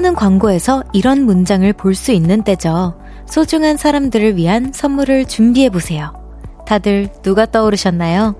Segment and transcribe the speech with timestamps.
[0.00, 2.98] 수많은 광고에서 이런 문장을 볼 수 있는 때죠.
[3.26, 6.14] 소중한 사람들을 위한 선물을 준비해보세요.
[6.66, 8.34] 다들 누가 떠오르셨나요?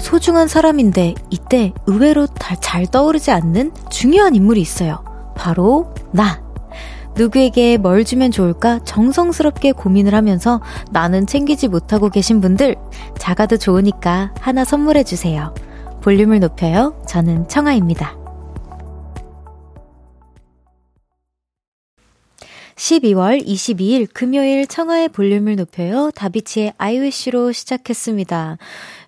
[0.00, 2.26] 소중한 사람인데 이때 의외로
[2.60, 5.02] 잘 떠오르지 않는 중요한 인물이 있어요.
[5.34, 6.42] 바로 나.
[7.16, 12.76] 누구에게 뭘 주면 좋을까 정성스럽게 고민을 하면서 나는 챙기지 못하고 계신 분들,
[13.18, 15.54] 작아도 좋으니까 하나 선물해 주세요.
[16.02, 17.00] 볼륨을 높여요.
[17.06, 18.22] 저는 청아입니다.
[22.76, 26.10] 12월 22일 금요일 청하의 볼륨을 높여요.
[26.16, 28.58] 다비치의 아이위시로 시작했습니다.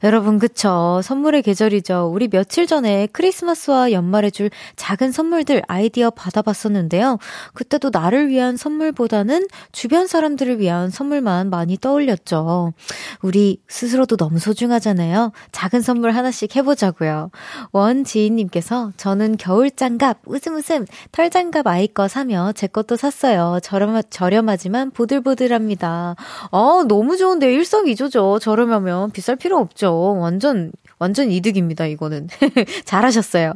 [0.05, 1.01] 여러분, 그쵸.
[1.03, 2.11] 선물의 계절이죠.
[2.13, 7.19] 우리 며칠 전에 크리스마스와 연말에 줄 작은 선물들 아이디어 받아봤었는데요.
[7.55, 12.75] 그때도 나를 위한 선물보다는 주변 사람들을 위한 선물만 많이 떠올렸죠.
[13.23, 15.33] 우리 스스로도 너무 소중하잖아요.
[15.53, 17.31] 작은 선물 하나씩 해보자고요.
[17.73, 23.59] 원지인님께서 저는 겨울 장갑, 웃음 웃음, 털 장갑 아이 거 사며 제 것도 샀어요.
[23.63, 26.17] 저렴, 저렴하지만 보들보들합니다.
[26.53, 27.51] 아, 너무 좋은데요.
[27.51, 28.39] 일석이조죠.
[28.41, 29.94] 저렴하면 비쌀 필요 없죠.
[29.95, 32.29] 완전, 완전 이득입니다, 이거는.
[32.85, 33.55] 잘하셨어요.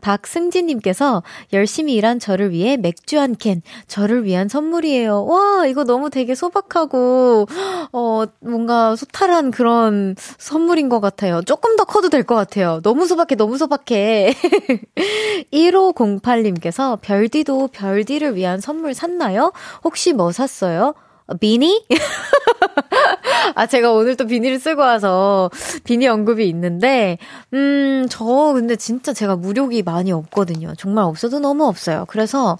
[0.00, 5.24] 박승진님께서 열심히 일한 저를 위해 맥주 한 캔, 저를 위한 선물이에요.
[5.24, 7.46] 와, 이거 너무 되게 소박하고,
[7.92, 11.42] 어, 뭔가 소탈한 그런 선물인 것 같아요.
[11.42, 12.80] 조금 더 커도 될 것 같아요.
[12.82, 14.34] 너무 소박해, 너무 소박해.
[15.52, 19.52] 1508님께서 별디도 별디를 위한 선물 샀나요?
[19.84, 20.94] 혹시 뭐 샀어요?
[21.34, 21.84] 비니?
[23.54, 25.50] 아, 제가 오늘 또 비니를 쓰고 와서
[25.84, 27.18] 비니 언급이 있는데,
[27.52, 28.24] 음, 저
[28.54, 30.74] 근데 진짜 제가 무력이 많이 없거든요.
[30.76, 32.04] 정말 없어도 너무 없어요.
[32.08, 32.58] 그래서,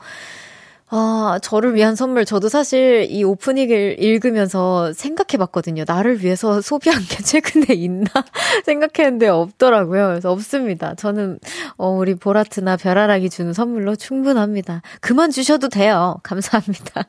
[0.88, 2.24] 아, 저를 위한 선물.
[2.24, 5.82] 저도 사실 이 오프닝을 읽으면서 생각해 봤거든요.
[5.84, 8.04] 나를 위해서 소비한 게 최근에 있나?
[8.64, 10.06] 생각했는데 없더라고요.
[10.08, 10.94] 그래서 없습니다.
[10.94, 11.40] 저는,
[11.76, 14.82] 어, 우리 보라트나 별아락이 주는 선물로 충분합니다.
[15.00, 16.18] 그만 주셔도 돼요.
[16.22, 17.02] 감사합니다.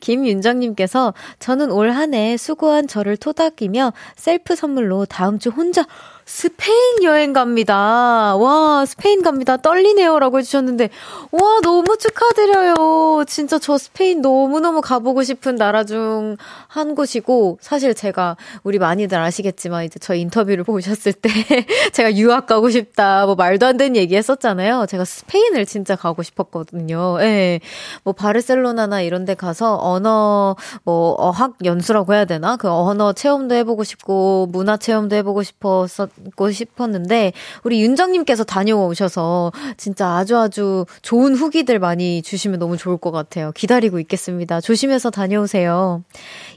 [0.00, 5.84] 김윤정님께서 저는 올 한 해 수고한 저를 토닥이며 셀프 선물로 다음 주 혼자
[6.28, 8.36] 스페인 여행 갑니다.
[8.36, 9.56] 와, 스페인 갑니다.
[9.56, 10.18] 떨리네요.
[10.18, 10.90] 라고 해주셨는데,
[11.32, 13.24] 와, 너무 축하드려요.
[13.26, 16.36] 진짜 저 스페인 너무너무 가보고 싶은 나라 중
[16.68, 21.28] 한 곳이고, 사실 제가, 우리 많이들 아시겠지만, 이제 저 인터뷰를 보셨을 때,
[21.92, 24.86] 제가 유학 가고 싶다, 뭐 말도 안 되는 얘기 했었잖아요.
[24.86, 27.16] 제가 스페인을 진짜 가고 싶었거든요.
[27.20, 27.24] 예.
[27.24, 27.60] 네.
[28.04, 32.56] 뭐, 바르셀로나나 이런 데 가서 언어, 뭐, 어학 연수라고 해야 되나?
[32.56, 37.32] 그 언어 체험도 해보고 싶고, 문화 체험도 해보고 싶었었, 듣고 싶었는데
[37.64, 43.52] 우리 윤정님께서 다녀오셔서 진짜 아주 아주 좋은 후기들 많이 주시면 너무 좋을 것 같아요.
[43.52, 44.60] 기다리고 있겠습니다.
[44.60, 46.02] 조심해서 다녀오세요.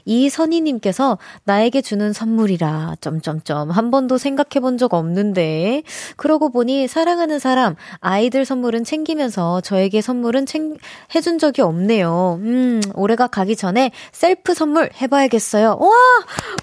[0.04, 5.82] 이선희님께서 나에게 주는 선물이라 점점점 한 번도 생각해 본 적 없는데
[6.16, 10.76] 그러고 보니 사랑하는 사람 아이들 선물은 챙기면서 저에게 선물은 챙
[11.14, 12.38] 해준 적이 없네요.
[12.40, 15.76] 음 올해가 가기 전에 셀프 선물 해봐야겠어요.
[15.78, 15.90] 와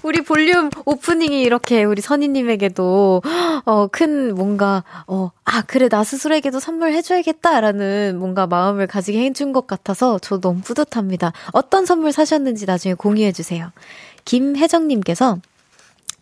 [0.02, 3.22] 우리 볼륨 오프닝이 이렇게 우리 선희님에게도
[3.64, 9.66] 어, 큰 뭔가, 어, 아, 그래, 나 스스로에게도 선물 해줘야겠다라는 뭔가 마음을 가지게 해준 것
[9.66, 11.32] 같아서 저 너무 뿌듯합니다.
[11.52, 13.72] 어떤 선물 사셨는지 나중에 공유해 주세요.
[14.24, 15.38] 김혜정님께서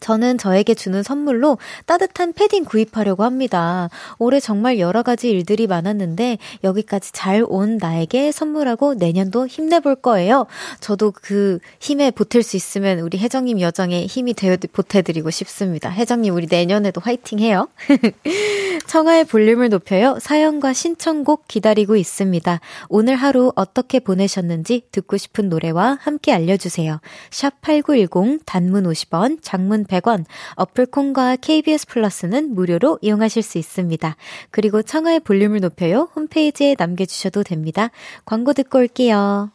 [0.01, 3.89] 저는 저에게 주는 선물로 따뜻한 패딩 구입하려고 합니다.
[4.19, 10.47] 올해 정말 여러 가지 일들이 많았는데 여기까지 잘 온 나에게 선물하고 내년도 힘내볼 거예요.
[10.81, 15.91] 저도 그 힘에 보탤 수 있으면 우리 혜정님 여정에 힘이 되어 보태드리고 싶습니다.
[15.91, 17.69] 혜정님 우리 내년에도 화이팅 해요.
[18.87, 20.19] 청하의 볼륨을 높여요.
[20.21, 22.61] 사연과 신청곡 기다리고 있습니다.
[22.89, 27.01] 오늘 하루 어떻게 보내셨는지 듣고 싶은 노래와 함께 알려주세요.
[27.31, 30.25] 샵8910 단문 50원, 장문 100원,
[30.55, 34.17] 어플콘과 KBS 플러스는 무료로 이용하실 수 있습니다.
[34.51, 37.91] 그리고 청하의 볼륨을 높여요 홈페이지에 남겨주셔도 됩니다.
[38.25, 39.51] 광고 듣고 올게요.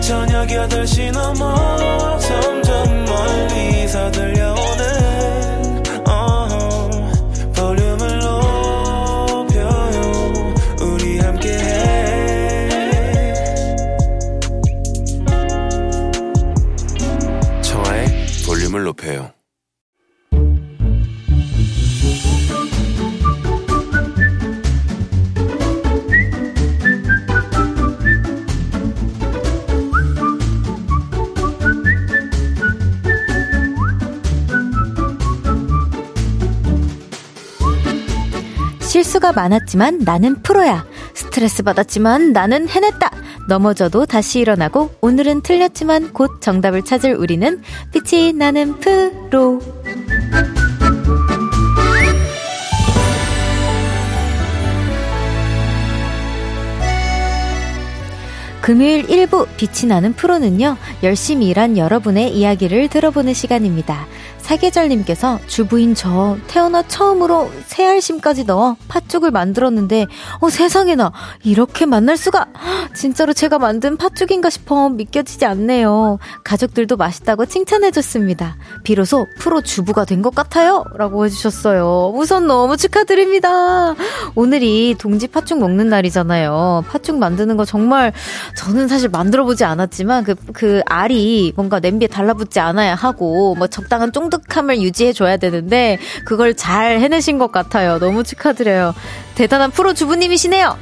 [0.00, 2.49] 저녁 8시 넘어 점
[38.90, 40.84] 실수가 많았지만 나는 프로야.
[41.14, 43.12] 스트레스 받았지만 나는 해냈다.
[43.46, 49.60] 넘어져도 다시 일어나고 오늘은 틀렸지만 곧 정답을 찾을 우리는 빛이 나는 프로.
[58.60, 64.06] 금요일 1부 빛이 나는 프로는요, 열심히 일한 여러분의 이야기를 들어보는 시간입니다.
[64.50, 70.06] 사계절님께서 주부인 저 태어나 처음으로 새알심까지 넣어 팥죽을 만들었는데
[70.40, 71.12] 어 세상에나
[71.44, 72.46] 이렇게 만날 수가
[72.92, 76.18] 진짜로 제가 만든 팥죽인가 싶어 믿겨지지 않네요.
[76.42, 78.56] 가족들도 맛있다고 칭찬해줬습니다.
[78.82, 80.84] 비로소 프로 주부가 된 것 같아요.
[80.96, 82.12] 라고 해주셨어요.
[82.14, 83.94] 우선 너무 축하드립니다.
[84.34, 86.84] 오늘이 동지 팥죽 먹는 날이잖아요.
[86.88, 88.12] 팥죽 만드는 거 정말
[88.56, 94.39] 저는 사실 만들어보지 않았지만 그, 그 알이 뭔가 냄비에 달라붙지 않아야 하고 뭐 적당한 쫑득
[94.40, 97.98] 쫀득함을 유지해줘야 되는데 그걸 잘 해내신 것 같아요.
[97.98, 98.94] 너무 축하드려요.
[99.34, 100.76] 대단한 프로 주부님이시네요.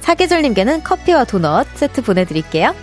[0.00, 2.74] 사계절님께는 커피와 도넛 세트 보내드릴게요.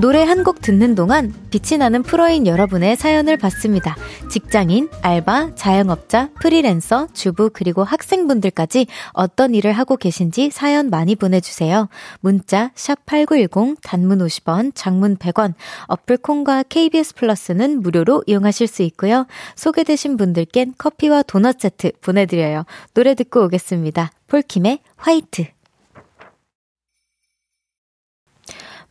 [0.00, 3.96] 노래 한 곡 듣는 동안 빛이 나는 프로인 여러분의 사연을 받습니다.
[4.30, 11.88] 직장인, 알바, 자영업자, 프리랜서, 주부, 그리고 학생분들까지 어떤 일을 하고 계신지 사연 많이 보내주세요.
[12.20, 15.54] 문자, 샵8910, 단문 50원, 장문 100원,
[15.88, 19.26] 어플 콩과 KBS 플러스는 무료로 이용하실 수 있고요.
[19.56, 22.64] 소개되신 분들께는 커피와 도넛 세트 보내드려요.
[22.94, 24.12] 노래 듣고 오겠습니다.
[24.28, 25.57] 폴킴의 화이트.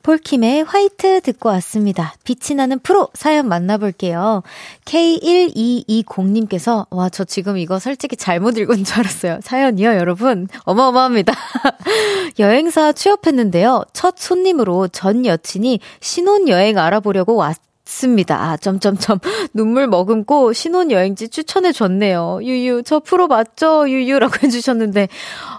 [0.07, 2.13] 폴킴의 화이트 듣고 왔습니다.
[2.23, 4.41] 빛이 나는 프로 사연 만나볼게요.
[4.85, 9.39] K1220님께서, 와, 저 지금 이거 솔직히 잘못 읽은 줄 알았어요.
[9.43, 10.47] 사연이요, 여러분.
[10.63, 11.33] 어마어마합니다.
[12.39, 13.83] 여행사 취업했는데요.
[13.91, 17.57] 첫 손님으로 전 여친이 신혼여행 알아보려고 왔,
[17.87, 18.35] 습니다.
[18.51, 19.19] 아, 점점점.
[19.53, 22.39] 눈물 머금고 신혼여행지 추천해 줬네요.
[22.43, 23.89] 유유, 저 프로 맞죠?
[23.89, 25.07] 유유라고 해주셨는데.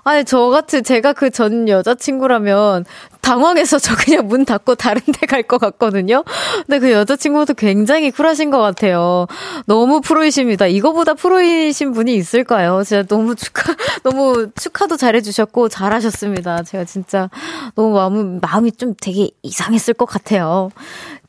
[0.05, 2.85] 아니, 저 같은, 제가 그 전 여자친구라면
[3.21, 6.25] 당황해서 저 그냥 문 닫고 다른 데 갈 것 같거든요.
[6.67, 9.27] 근데 그 여자친구도 굉장히 쿨하신 것 같아요.
[9.67, 10.67] 너무 프로이십니다.
[10.67, 12.83] 이거보다 프로이신 분이 있을까요?
[12.85, 16.63] 진짜 너무 축하, 너무 축하도 잘해주셨고 잘하셨습니다.
[16.65, 17.29] 제가 진짜
[17.75, 20.71] 너무 마음, 마음이 좀 되게 이상했을 것 같아요.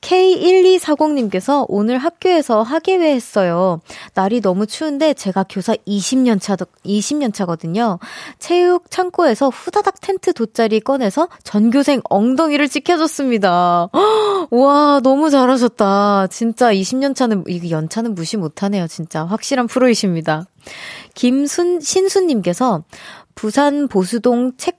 [0.02, 3.82] K1240님께서 오늘 학교에서 학예회 했어요.
[4.14, 8.00] 날이 너무 추운데 제가 교사 20년 차, 20년 차거든요.
[8.40, 13.90] 체육 창고에서 후다닥 텐트 돗자리 꺼내서 전교생 엉덩이를 지켜줬습니다.
[14.52, 16.28] 와, 너무 잘하셨다.
[16.28, 18.88] 진짜 20년 차는, 이게 연차는 무시 못하네요.
[18.88, 19.26] 진짜.
[19.26, 20.46] 확실한 프로이십니다.
[21.14, 22.84] 김순, 신수님께서
[23.36, 24.79] 부산 보수동 책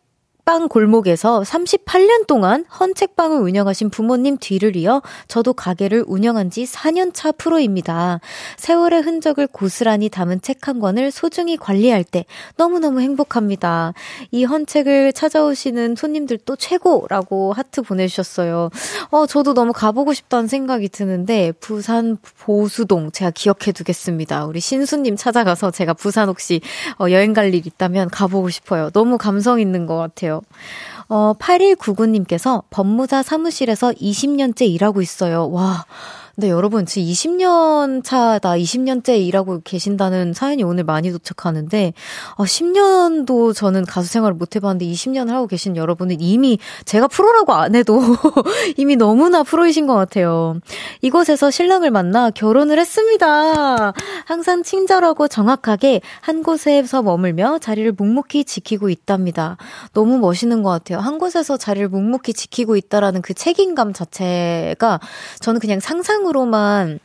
[0.50, 7.30] 책방 골목에서 38년 동안 헌책방을 운영하신 부모님 뒤를 이어 저도 가게를 운영한 지 4년 차
[7.30, 8.18] 프로입니다.
[8.56, 12.26] 세월의 흔적을 고스란히 담은 책 한 권을 소중히 관리할 때
[12.56, 13.94] 너무너무 행복합니다.
[14.30, 18.70] 이 헌책을 찾아오시는 손님들도 최고라고 하트 보내주셨어요.
[19.10, 24.44] 어, 저도 너무 가보고 싶다는 생각이 드는데 부산 보수동 제가 기억해 두겠습니다.
[24.46, 26.60] 우리 신수님 찾아가서 제가 부산 혹시
[26.98, 28.90] 어, 여행 갈 일 있다면 가보고 싶어요.
[28.90, 30.39] 너무 감성 있는 것 같아요.
[31.08, 35.50] 어, 8199님께서 법무사 사무실에서 20년째 일하고 있어요.
[35.50, 35.84] 와,
[36.40, 41.92] 네, 여러분, 지금 20년 차다, 20년째 일하고 계신다는 사연이 오늘 많이 도착하는데,
[42.36, 47.74] 어, 10년도 저는 가수 생활을 못 해봤는데, 20년을 하고 계신 여러분은 이미 제가 프로라고 안
[47.74, 48.00] 해도
[48.78, 50.58] 이미 너무나 프로이신 것 같아요.
[51.02, 53.92] 이곳에서 신랑을 만나 결혼을 했습니다.
[54.24, 59.58] 항상 친절하고 정확하게 한 곳에서 머물며 자리를 묵묵히 지키고 있답니다.
[59.92, 61.00] 너무 멋있는 것 같아요.
[61.00, 65.00] 한 곳에서 자리를 묵묵히 지키고 있다라는 그 책임감 자체가
[65.40, 67.00] 저는 그냥 상상으로 상상으로만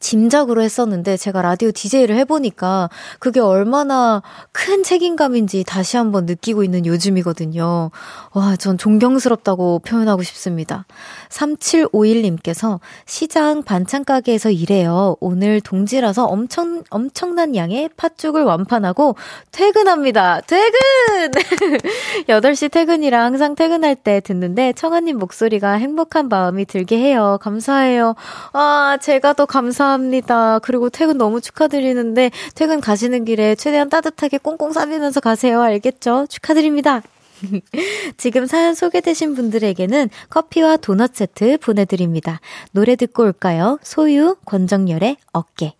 [0.00, 2.88] 짐작으로 했었는데 제가 라디오 DJ를 해보니까
[3.18, 7.90] 그게 얼마나 큰 책임감인지 다시 한번 느끼고 있는 요즘이거든요.
[8.32, 10.86] 와, 전 존경스럽다고 표현하고 싶습니다.
[11.30, 15.16] 3751님께서 시장 반찬 가게에서 일해요.
[15.20, 19.16] 오늘 동지라서 엄청, 엄청난 양의 팥죽을 완판하고
[19.52, 20.40] 퇴근합니다.
[20.42, 21.30] 퇴근!
[22.28, 27.38] 8시 퇴근이라 항상 퇴근할 때 듣는데 청아님 목소리가 행복한 마음이 들게 해요.
[27.40, 28.14] 감사해요.
[28.52, 30.58] 아, 제가 더 감사 합니다.
[30.60, 35.60] 그리고 퇴근 너무 축하드리는데 퇴근 가시는 길에 최대한 따뜻하게 꽁꽁 싸매면서 가세요.
[35.62, 36.26] 알겠죠?
[36.28, 37.02] 축하드립니다.
[38.16, 42.40] 지금 사연 소개되신 분들에게는 커피와 도넛 세트 보내드립니다.
[42.72, 43.78] 노래 듣고 올까요?
[43.82, 45.77] 소유, 권정열의 어깨.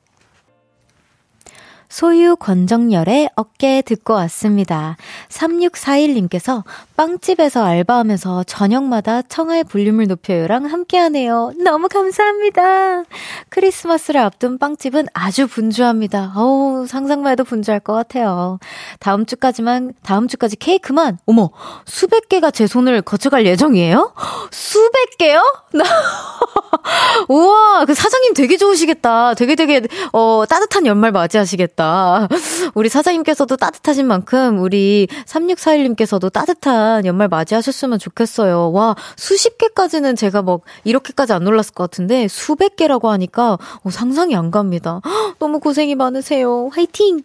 [1.88, 4.96] 소유 권정열의 어깨 듣고 왔습니다.
[5.30, 6.62] 3641님께서
[6.96, 11.52] 빵집에서 알바하면서 저녁마다 청하의 볼륨을 높여요랑 함께하네요.
[11.62, 13.04] 너무 감사합니다.
[13.48, 16.34] 크리스마스를 앞둔 빵집은 아주 분주합니다.
[16.36, 18.58] 어우, 상상만 해도 분주할 것 같아요.
[19.00, 21.50] 다음 주까지만, 다음 주까지 케이크만, 어머,
[21.86, 24.12] 수백 개가 제 손을 거쳐갈 예정이에요?
[24.50, 25.42] 수백 개요?
[27.28, 29.34] 우와, 그 사장님 되게 좋으시겠다.
[29.34, 31.77] 되게 되게, 어, 따뜻한 연말 맞이하시겠다.
[32.74, 38.72] 우리 사장님께서도 따뜻하신 만큼, 우리 3641님께서도 따뜻한 연말 맞이하셨으면 좋겠어요.
[38.72, 44.34] 와, 수십 개까지는 제가 뭐, 이렇게까지 안 놀랐을 것 같은데, 수백 개라고 하니까, 어, 상상이
[44.34, 45.00] 안 갑니다.
[45.38, 46.70] 너무 고생이 많으세요.
[46.72, 47.22] 화이팅!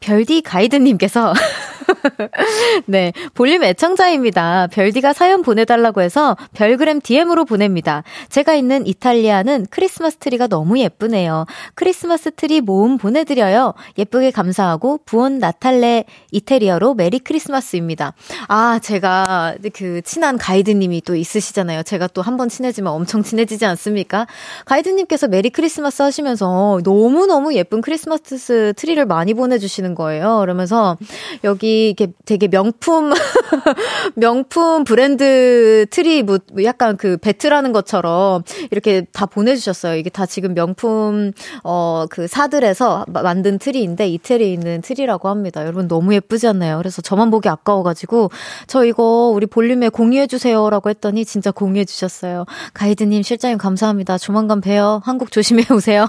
[0.00, 1.32] 별디 가이드님께서
[2.86, 4.68] 네, 볼륨 애청자입니다.
[4.72, 8.02] 별디가 사연 보내달라고 해서 별그램 DM으로 보냅니다.
[8.28, 11.46] 제가 있는 이탈리아는 크리스마스 트리가 너무 예쁘네요.
[11.74, 13.74] 크리스마스 트리 모음 보내드려요.
[13.98, 18.12] 예쁘게 감사하고 Buon Natale 이태리어로 Merry Christmas입니다.
[18.48, 21.82] 아, 제가 그 친한 가이드님이 또 있으시잖아요.
[21.84, 24.26] 제가 또 한 번 친해지면 엄청 친해지지 않습니까?
[24.64, 30.38] 가이드님께서 Merry Christmas 하시면서 너무너무 예쁜 크리스마스 트리를 많이 보내주시는 거예요.
[30.40, 30.96] 그러면서
[31.44, 33.12] 여기 이게 되게 명품
[34.16, 39.96] 명품 브랜드 트리 뭐 약간 그 배틀하는 것처럼 이렇게 다 보내주셨어요.
[39.96, 45.62] 이게 다 지금 명품 어 그 사들에서 만든 트리인데 이태리에 있는 트리라고 합니다.
[45.62, 46.78] 여러분 너무 예쁘지 않나요?
[46.78, 48.30] 그래서 저만 보기 아까워가지고
[48.66, 52.44] 저 이거 우리 볼륨에 공유해 주세요라고 했더니 진짜 공유해 주셨어요.
[52.74, 54.18] 가이드님 실장님 감사합니다.
[54.18, 55.00] 조만간 봬요.
[55.04, 56.06] 한국 조심해 오세요.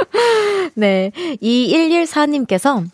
[0.74, 1.12] 네.
[1.42, 2.84] 2114님께서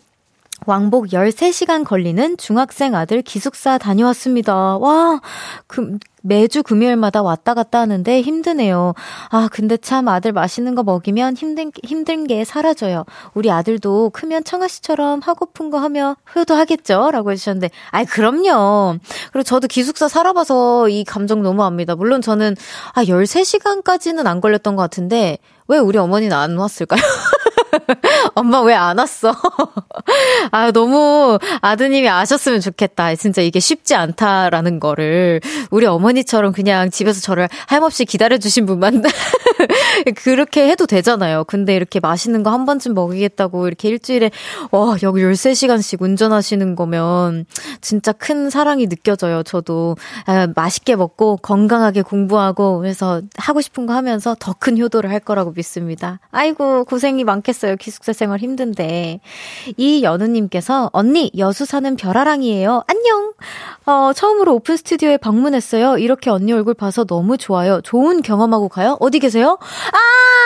[0.65, 4.77] 왕복 13시간 걸리는 중학생 아들 기숙사 다녀왔습니다.
[4.77, 5.21] 와,
[5.67, 8.95] 그, 매주 금요일마다 왔다 갔다 하는데 힘드네요.
[9.29, 13.05] 아, 근데 참 아들 맛있는 거 먹이면 힘든, 힘든 게 사라져요.
[13.35, 17.11] 우리 아들도 크면 청아 씨처럼 하고픈 거 하며 효도하겠죠?
[17.11, 18.97] 라고 해주셨는데, 아이, 그럼요.
[19.31, 21.95] 그리고 저도 기숙사 살아봐서 이 감정 너무 압니다.
[21.95, 22.55] 물론 저는,
[22.93, 27.01] 아, 13시간까지는 안 걸렸던 것 같은데, 왜 우리 어머니는 안 왔을까요?
[28.35, 29.33] 엄마 왜 안 왔어?
[30.51, 33.15] 아, 너무 아드님이 아셨으면 좋겠다.
[33.15, 35.41] 진짜 이게 쉽지 않다라는 거를
[35.71, 39.01] 우리 어머니처럼 그냥 집에서 저를 할없이 기다려주신 분만
[40.17, 41.43] 그렇게 해도 되잖아요.
[41.45, 44.31] 근데 이렇게 맛있는 거 한 번쯤 먹이겠다고 이렇게 일주일에
[44.71, 47.45] 와, 여기 13시간씩 운전하시는 거면
[47.81, 49.43] 진짜 큰 사랑이 느껴져요.
[49.43, 55.19] 저도 아, 맛있게 먹고 건강하게 공부하고 그래서 하고 싶은 거 하면서 더 큰 효도를 할
[55.19, 56.19] 거라고 믿습니다.
[56.31, 57.64] 아이고, 고생이 많겠어요.
[57.75, 59.19] 기숙사 생활 힘든데.
[59.77, 62.83] 이연우님께서, 언니, 여수 사는 별아랑이에요.
[62.87, 63.33] 안녕!
[63.85, 65.97] 어, 처음으로 오픈 스튜디오에 방문했어요.
[65.97, 67.81] 이렇게 언니 얼굴 봐서 너무 좋아요.
[67.81, 68.97] 좋은 경험하고 가요?
[68.99, 69.57] 어디 계세요?
[69.61, 69.97] 아,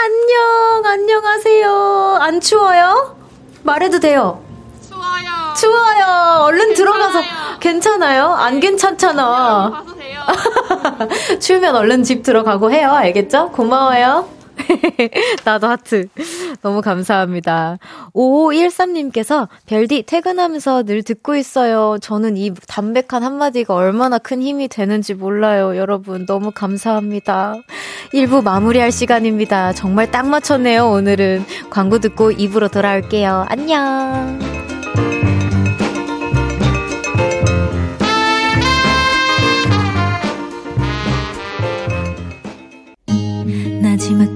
[0.05, 0.85] 안녕!
[0.85, 2.17] 안녕하세요.
[2.21, 3.17] 안 추워요?
[3.63, 4.41] 말해도 돼요.
[4.88, 5.53] 추워요.
[5.57, 6.43] 추워요.
[6.43, 6.75] 얼른 괜찮아요.
[6.75, 8.25] 들어가서 괜찮아요?
[8.27, 9.83] 안 괜찮잖아.
[11.39, 12.91] 추우면 얼른 집 들어가고 해요.
[12.91, 13.51] 알겠죠?
[13.51, 14.38] 고마워요.
[15.45, 16.07] 나도 하트.
[16.61, 17.77] 너무 감사합니다.
[18.13, 21.97] 5513님께서 별디 퇴근하면서 늘 듣고 있어요.
[22.01, 25.77] 저는 이 담백한 한마디가 얼마나 큰 힘이 되는지 몰라요.
[25.77, 27.55] 여러분, 너무 감사합니다.
[28.13, 29.73] 1부 마무리할 시간입니다.
[29.73, 31.45] 정말 딱 맞췄네요, 오늘은.
[31.69, 33.45] 광고 듣고 2부로 돌아올게요.
[33.49, 34.58] 안녕.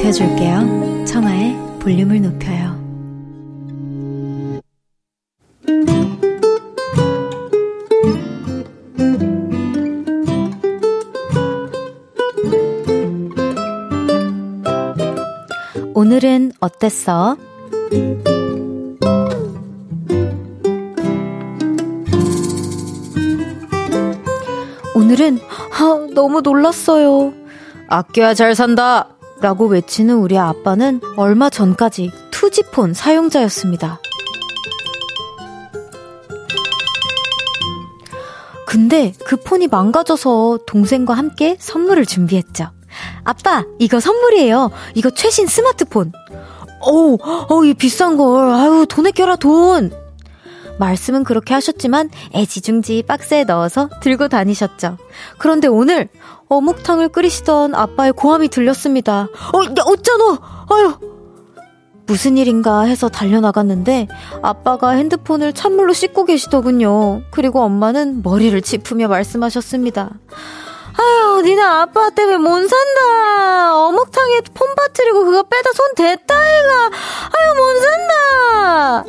[0.00, 1.04] 높여줄게요.
[1.04, 2.80] 청하의 볼륨을 높여요.
[15.94, 17.36] 오늘은 어땠어?
[24.94, 25.38] 오늘은
[25.78, 27.34] 아, 너무 놀랐어요.
[27.86, 29.19] 아껴야 잘 산다.
[29.40, 34.00] 라고 외치는 우리 아빠는 얼마 전까지 투지폰 사용자였습니다.
[38.66, 42.70] 근데 그 폰이 망가져서 동생과 함께 선물을 준비했죠.
[43.24, 44.70] 아빠, 이거 선물이에요.
[44.94, 46.12] 이거 최신 스마트폰.
[46.80, 47.18] 어우,
[47.48, 48.48] 어우, 이 비싼 걸.
[48.50, 49.92] 아유, 돈에 껴라, 돈.
[50.78, 54.96] 말씀은 그렇게 하셨지만 애지중지 박스에 넣어서 들고 다니셨죠.
[55.38, 56.08] 그런데 오늘
[56.50, 59.28] 어묵탕을 끓이시던 아빠의 고함이 들렸습니다.
[59.52, 60.38] 어, 야, 어쩌노?
[60.68, 60.94] 아유.
[62.06, 64.08] 무슨 일인가 해서 달려나갔는데
[64.42, 67.22] 아빠가 핸드폰을 찬물로 씻고 계시더군요.
[67.30, 70.10] 그리고 엄마는 머리를 짚으며 말씀하셨습니다.
[70.98, 73.86] 아유, 니네 아빠 때문에 못 산다.
[73.86, 76.90] 어묵탕에 폰 빠뜨리고 그거 빼다 손 댔다, 이가.
[77.38, 79.04] 아유, 못 산다.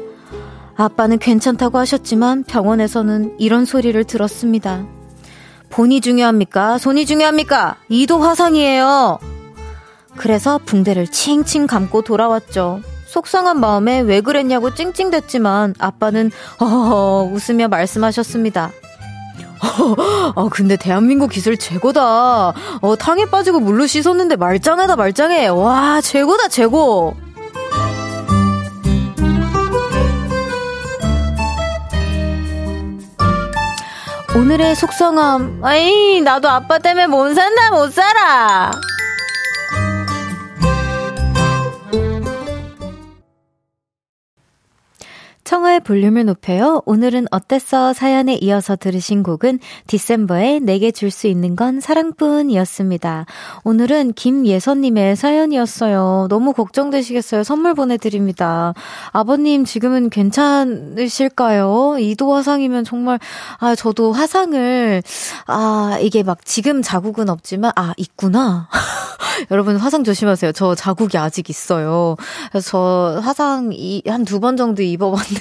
[0.76, 4.86] 아빠는 괜찮다고 하셨지만 병원에서는 이런 소리를 들었습니다.
[5.72, 6.78] 본이 중요합니까?
[6.78, 7.78] 손이 중요합니까?
[7.90, 9.20] 이도 화상이에요.
[10.18, 12.82] 그래서 붕대를 칭칭 감고 돌아왔죠.
[13.06, 18.72] 속상한 마음에 왜 그랬냐고 찡찡댔지만 아빠는 허허 웃으며 말씀하셨습니다.
[20.36, 22.54] 어, 근데 대한민국 기술 최고다.
[22.82, 25.48] 어, 탕에 빠지고 물로 씻었는데 말짱하다, 말짱해.
[25.48, 27.16] 와, 최고다, 최고.
[34.34, 35.60] 오늘의 속성함.
[35.62, 38.72] 아이, 나도 아빠 때문에 못 산다, 못 살아.
[45.52, 46.82] 청하의 볼륨을 높여요.
[46.86, 47.92] 오늘은 어땠어?
[47.92, 53.26] 사연에 이어서 들으신 곡은 디셈버의 내게 줄 수 있는 건 사랑뿐이었습니다.
[53.66, 56.28] 오늘은 김예선님의 사연이었어요.
[56.30, 57.44] 너무 걱정되시겠어요.
[57.44, 58.74] 선물 보내드립니다.
[59.12, 61.98] 아버님 지금은 괜찮으실까요?
[62.00, 63.20] 이도 화상이면 정말,
[63.60, 65.04] 아, 저도 화상을,
[65.48, 68.70] 아, 이게 막 지금 자국은 없지만, 아, 있구나.
[69.50, 70.52] 여러분 화상 조심하세요.
[70.54, 72.16] 저 자국이 아직 있어요.
[72.52, 73.72] 그래서 저 화상
[74.08, 75.41] 한 두 번 정도 입어봤는데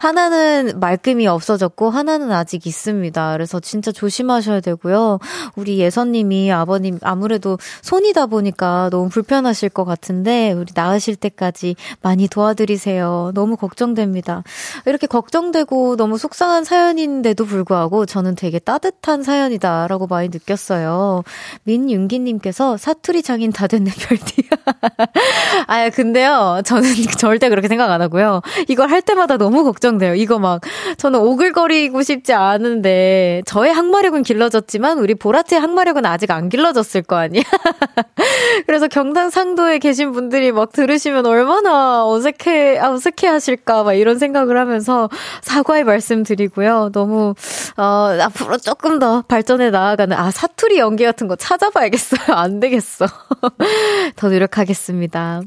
[0.00, 3.32] 하나는 말끔히 없어졌고 하나는 아직 있습니다.
[3.32, 5.18] 그래서 진짜 조심하셔야 되고요.
[5.56, 13.32] 우리 예선님이 아버님 아무래도 손이다 보니까 너무 불편하실 것 같은데 우리 나으실 때까지 많이 도와드리세요.
[13.34, 14.42] 너무 걱정됩니다.
[14.86, 21.22] 이렇게 걱정되고 너무 속상한 사연인데도 불구하고 저는 되게 따뜻한 사연이다라고 많이 느꼈어요.
[21.64, 24.48] 민윤기님께서 사투리 장인 다 됐네, 별디야.
[25.66, 28.42] 아, 근데요, 저는 절대 그렇게 생각 안 하고요.
[28.68, 30.14] 이걸 할 때마다 너무 걱정돼요.
[30.14, 30.60] 이거 막,
[30.96, 37.42] 저는 오글거리고 싶지 않은데, 저의 항마력은 길러졌지만, 우리 보라트의 항마력은 아직 안 길러졌을 거 아니야?
[38.66, 45.08] 그래서 경상상도에 계신 분들이 막 들으시면 얼마나 어색해, 아, 어색해 하실까, 막 이런 생각을 하면서
[45.42, 46.90] 사과의 말씀 드리고요.
[46.92, 47.34] 너무,
[47.76, 52.20] 어, 앞으로 조금 더 발전해 나아가는, 아, 사투리 연기 같은 거 찾아봐야겠어요.
[52.36, 53.06] 안 되겠어.
[54.16, 55.42] 더 노력하겠습니다.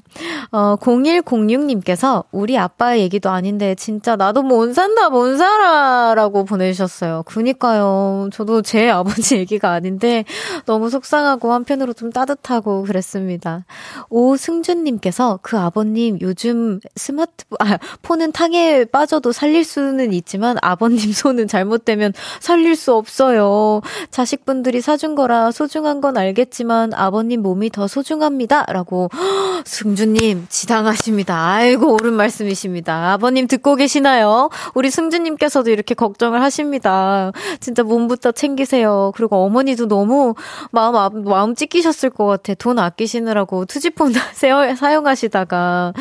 [0.52, 7.24] 어, 0106님께서 우리 아빠 얘기도 아닌데 진짜 나도 못 산다, 못 살아 라고 보내주셨어요.
[7.26, 8.30] 그니까요.
[8.34, 10.26] 저도 제 아버지 얘기가 아닌데
[10.66, 13.66] 너무 속상하고 한편으로 좀 따뜻하고 그랬습니다.
[14.10, 22.14] 오승준님께서 그 아버님 요즘 스마트폰, 아, 폰은 탕에 빠져도 살릴 수는 있지만 아버님 손은 잘못되면
[22.42, 23.82] 살릴 수 없어요.
[24.12, 28.66] 자식분들이 사준 거라 소중한 건 알겠지만 아버님 몸이 더 소중합니다.
[28.68, 29.10] 라고
[29.64, 31.54] 승주님 지당하십니다.
[31.54, 33.14] 아이고 옳은 말씀이십니다.
[33.14, 34.50] 아버 님 듣고 계시나요?
[34.74, 37.32] 우리 승주님께서도 이렇게 걱정을 하십니다.
[37.60, 39.12] 진짜 몸부터 챙기세요.
[39.16, 40.36] 그리고 어머니도 너무
[40.72, 42.54] 마음 마음 찢기셨을 것 같아.
[42.56, 44.14] 돈 아끼시느라고 투지폰
[44.78, 45.94] 사용하시다가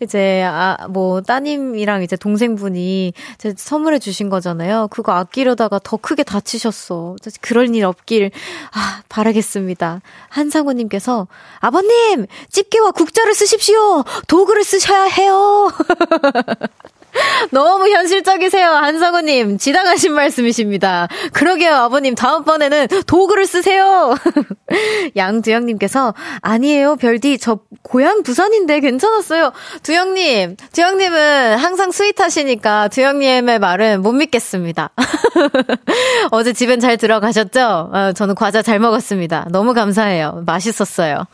[0.00, 4.88] 이제 아 뭐 따님이랑 이제 동생분이 이제 선물해 주신 거잖아요.
[4.90, 7.16] 그거 아끼려다가 더 크게 다치셨어.
[7.40, 8.30] 그럴 일 없길
[8.72, 10.00] 아 바라겠습니다.
[10.28, 11.26] 한상우님께서
[11.60, 14.04] 아버님 집게와 국자를 쓰십시오.
[14.26, 15.70] 도구를 쓰셔야 해요.
[17.50, 19.58] 너무 현실적이세요, 한성우님.
[19.58, 21.08] 지당하신 말씀이십니다.
[21.32, 22.14] 그러게요, 아버님.
[22.14, 24.16] 다음번에는 도구를 쓰세요.
[25.16, 27.38] 양두영님께서, 아니에요, 별디.
[27.38, 29.52] 저 고향 부산인데 괜찮았어요.
[29.82, 34.90] 두영님, 두영님은 항상 스윗하시니까 두영님의 말은 못 믿겠습니다.
[36.30, 37.90] 어제 집엔 잘 들어가셨죠?
[37.92, 39.48] 어, 저는 과자 잘 먹었습니다.
[39.50, 40.42] 너무 감사해요.
[40.46, 41.26] 맛있었어요.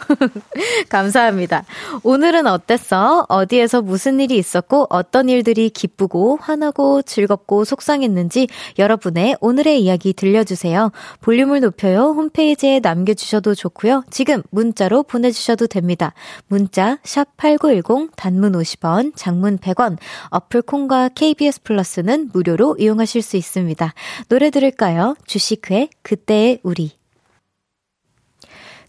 [0.89, 1.65] 감사합니다.
[2.03, 3.27] 오늘은 어땠어?
[3.29, 10.93] 어디에서 무슨 일이 있었고, 어떤 일들이 기쁘고 화나고 즐겁고 속상했는지 여러분의 오늘의 이야기 들려주세요.
[11.21, 12.13] 볼륨을 높여요.
[12.17, 14.05] 홈페이지에 남겨주셔도 좋고요.
[14.11, 16.15] 지금 문자로 보내주셔도 됩니다.
[16.47, 19.99] 문자 샵8910 단문 50원, 장문 100원,
[20.31, 23.95] 어플 콩과 KBS 플러스는 무료로 이용하실 수 있습니다.
[24.29, 25.15] 노래 들을까요?
[25.27, 26.98] 주시크의 그때의 우리.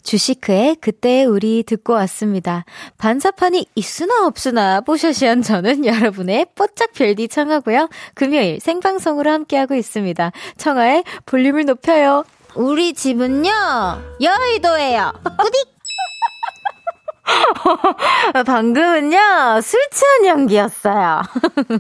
[0.03, 2.65] 주시크의 그때 우리 듣고 왔습니다.
[2.97, 7.89] 반사판이 있으나 없으나 뽀샤시한 저는 여러분의 뽀짝 별디 청하고요.
[8.13, 10.31] 금요일 생방송으로 함께하고 있습니다.
[10.57, 12.23] 청하의 볼륨을 높여요.
[12.55, 13.51] 우리 집은요,
[14.21, 15.13] 여의도예요.
[15.23, 15.78] 꾸딕!
[18.45, 21.21] 방금은요, 술 취한 연기였어요.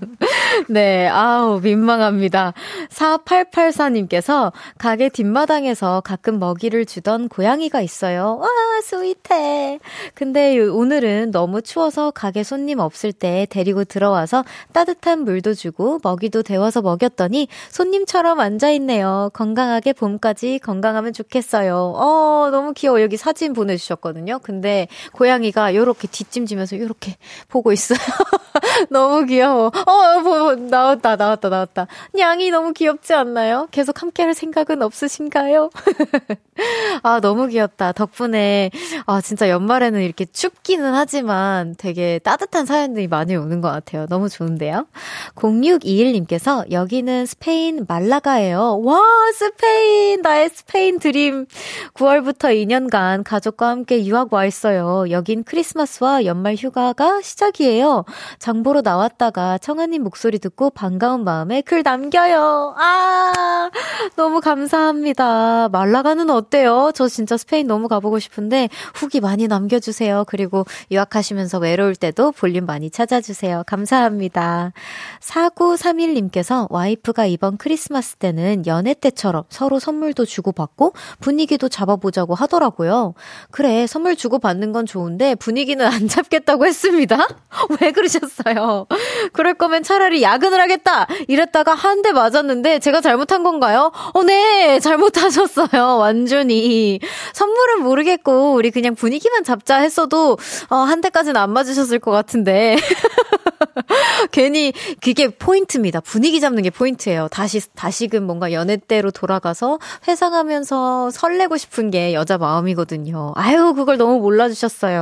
[0.69, 2.53] 네, 아우, 민망합니다.
[2.89, 8.37] 4884님께서 가게 뒷마당에서 가끔 먹이를 주던 고양이가 있어요.
[8.41, 8.47] 와,
[8.83, 9.79] 스윗해.
[10.13, 16.81] 근데 오늘은 너무 추워서 가게 손님 없을 때 데리고 들어와서 따뜻한 물도 주고 먹이도 데워서
[16.81, 19.31] 먹였더니 손님처럼 앉아있네요.
[19.33, 21.93] 건강하게 봄까지 건강하면 좋겠어요.
[21.95, 23.01] 어, 너무 귀여워.
[23.01, 24.39] 여기 사진 보내주셨거든요.
[24.39, 27.15] 근데 고양이 가 요렇게 뒷짐지면서 요렇게
[27.47, 27.97] 보고 있어요.
[28.89, 29.67] 너무 귀여워.
[29.67, 31.87] 어, 뭐, 나왔다, 나왔다, 나왔다.
[32.13, 33.67] 냥이 너무 귀엽지 않나요?
[33.71, 35.69] 계속 함께 할 생각은 없으신가요?
[37.03, 37.91] 아, 너무 귀엽다.
[37.93, 38.69] 덕분에,
[39.05, 44.05] 아, 진짜 연말에는 이렇게 춥기는 하지만 되게 따뜻한 사연들이 많이 오는 것 같아요.
[44.07, 44.87] 너무 좋은데요?
[45.35, 48.81] 0621님께서 여기는 스페인 말라가예요.
[48.83, 48.99] 와,
[49.33, 50.21] 스페인!
[50.21, 51.45] 나의 스페인 드림.
[51.93, 55.09] 9월부터 2년간 가족과 함께 유학 와 있어요.
[55.11, 58.03] 여긴 크리스마스와 연말 휴가가 시작이에요.
[58.39, 62.73] 장보러 나왔다가 청아님 목소리 듣고 반가운 마음에 글 남겨요.
[62.75, 63.69] 아,
[64.15, 65.69] 너무 감사합니다.
[65.69, 66.91] 말라가는 어때요?
[66.95, 70.23] 저 진짜 스페인 너무 가보고 싶은데 후기 많이 남겨주세요.
[70.25, 73.65] 그리고 유학하시면서 외로울 때도 볼륨 많이 찾아주세요.
[73.67, 74.73] 감사합니다.
[75.21, 83.13] 4931님께서 와이프가 이번 크리스마스 때는 연애 때처럼 서로 선물도 주고받고 분위기도 잡아보자고 하더라고요.
[83.51, 87.27] 그래, 선물 주고받는 건 좋은데 분위기는 안 잡겠다고 했습니다.
[87.81, 88.87] 왜 그러셨어요?
[89.33, 91.07] 그럴 거면 차라리 야근을 하겠다!
[91.27, 93.91] 이랬다가 한 대 맞았는데 제가 잘못한 건가요?
[94.13, 94.79] 어, 네!
[94.79, 95.97] 잘못하셨어요.
[95.97, 96.99] 완전히.
[97.33, 100.37] 선물은 모르겠고, 우리 그냥 분위기만 잡자 했어도,
[100.69, 102.77] 어, 한 대까지는 안 맞으셨을 것 같은데.
[104.31, 105.99] 괜히 그게 포인트입니다.
[106.01, 107.27] 분위기 잡는 게 포인트예요.
[107.31, 113.33] 다시 다시금 뭔가 연애 때로 돌아가서 회상하면서 설레고 싶은 게 여자 마음이거든요.
[113.35, 114.98] 아유 그걸 너무 몰라주셨어요.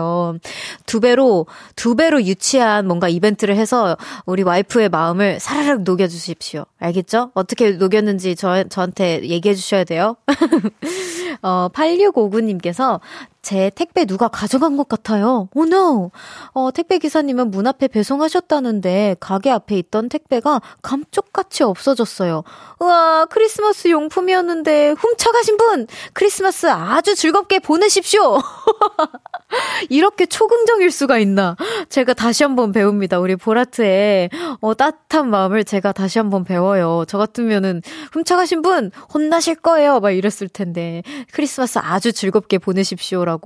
[0.86, 6.66] 두 배로 두 배로 유치한 뭔가 이벤트를 해서 우리 와이프의 마음을 사르륵 녹여 주십시오.
[6.80, 7.32] 알겠죠?
[7.34, 10.16] 어떻게 녹였는지 저 저한테 얘기해 주셔야 돼요.
[11.42, 13.00] 어 8659님께서
[13.48, 15.48] 제 택배 누가 가져간 것 같아요.
[15.54, 16.12] 오, oh no!
[16.52, 22.44] 어, 택배 기사님은 문 앞에 배송하셨다는데 가게 앞에 있던 택배가 감쪽같이 없어졌어요.
[22.82, 25.88] 우와, 크리스마스 용품이었는데 훔쳐가신 분!
[26.12, 28.38] 크리스마스 아주 즐겁게 보내십시오!
[29.90, 31.56] 이렇게 초긍정일 수가 있나?
[31.88, 33.20] 제가 다시 한번 배웁니다.
[33.20, 34.30] 우리 보라트의
[34.60, 37.06] 어, 따뜻한 마음을 제가 다시 한번 배워요.
[37.08, 37.82] 저 같으면은
[38.12, 40.02] 훔쳐가신 분 혼나실 거예요.
[40.02, 43.37] 막 이랬을 텐데 크리스마스 아주 즐겁게 보내십시오라고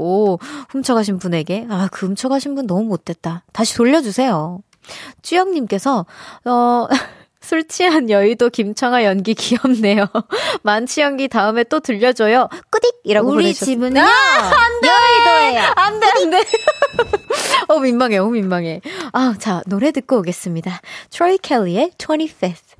[0.69, 3.43] 훔쳐가신 분에게 아, 그 훔쳐가신 분 너무 못됐다.
[3.53, 4.59] 다시 돌려주세요.
[5.21, 6.05] 쭈영님께서
[6.45, 6.87] 어.
[7.43, 10.05] 술 취한 여의도 김청아 연기 귀엽네요.
[10.61, 12.47] 만취 연기 다음에 또 들려줘요.
[12.69, 13.87] 꾸딕 이라고 우리 보내주셨습니다.
[13.87, 13.99] 집은요.
[13.99, 14.87] 아, 안 돼.
[14.87, 15.73] 여의도예요.
[15.75, 16.43] 안 돼, 안 돼.
[17.67, 18.81] 어, 민망해, 어, 민망해.
[19.11, 20.81] 아, 자, 노래 듣고 오겠습니다.
[21.09, 22.70] 트로이 켈리의 25th.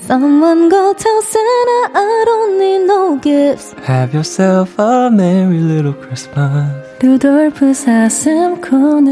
[0.00, 3.74] Someone go tell Santa I don't need no gifts.
[3.84, 6.70] Have yourself a merry little Christmas.
[7.00, 9.04] 루돌프 사슴코는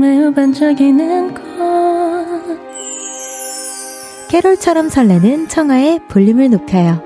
[0.00, 1.40] 매우 반짝이는 코.
[4.28, 7.00] 캐롤처럼 설레는 청하의 볼륨을 높여요.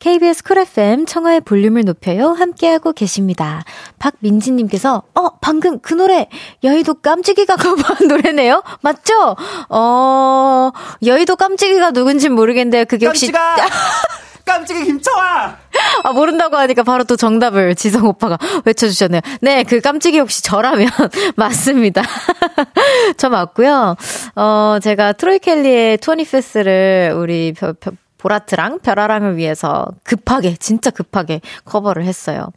[0.00, 2.30] KBS 쿨 FM 청하의 볼륨을 높여요.
[2.30, 3.62] 함께하고 계십니다.
[3.98, 6.28] 박민지님께서, 어, 방금 그 노래,
[6.64, 8.62] 여의도 깜찍이가 커버한 노래네요?
[8.80, 9.36] 맞죠?
[9.68, 10.70] 어,
[11.04, 13.30] 여의도 깜찍이가 누군진 모르겠는데, 그게 혹시.
[13.30, 13.66] 깜찍아!
[14.46, 15.58] 깜찍이 김청하!
[16.02, 19.20] 아, 모른다고 하니까 바로 또 정답을 지성 오빠가 외쳐주셨네요.
[19.42, 20.88] 네, 그 깜찍이 혹시 저라면
[21.36, 22.02] 맞습니다.
[23.18, 23.96] 저 맞고요.
[24.34, 31.40] 어, 제가 트로이 켈리의 토니 페스를 우리 벼, 벼, 보라트랑 별아랑을 위해서 급하게, 진짜 급하게
[31.64, 32.48] 커버를 했어요.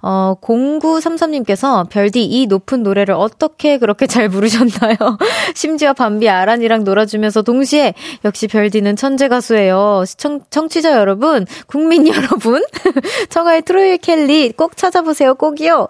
[0.00, 4.96] 어, 0933님께서 별디 이 높은 노래를 어떻게 그렇게 잘 부르셨나요?
[5.54, 10.04] 심지어 밤비 아란이랑 놀아주면서 동시에 역시 별디는 천재 가수예요.
[10.06, 12.64] 시청, 청취자 여러분, 국민 여러분,
[13.28, 15.34] 청하의 트로이 켈리 꼭 찾아보세요.
[15.34, 15.86] 꼭이요.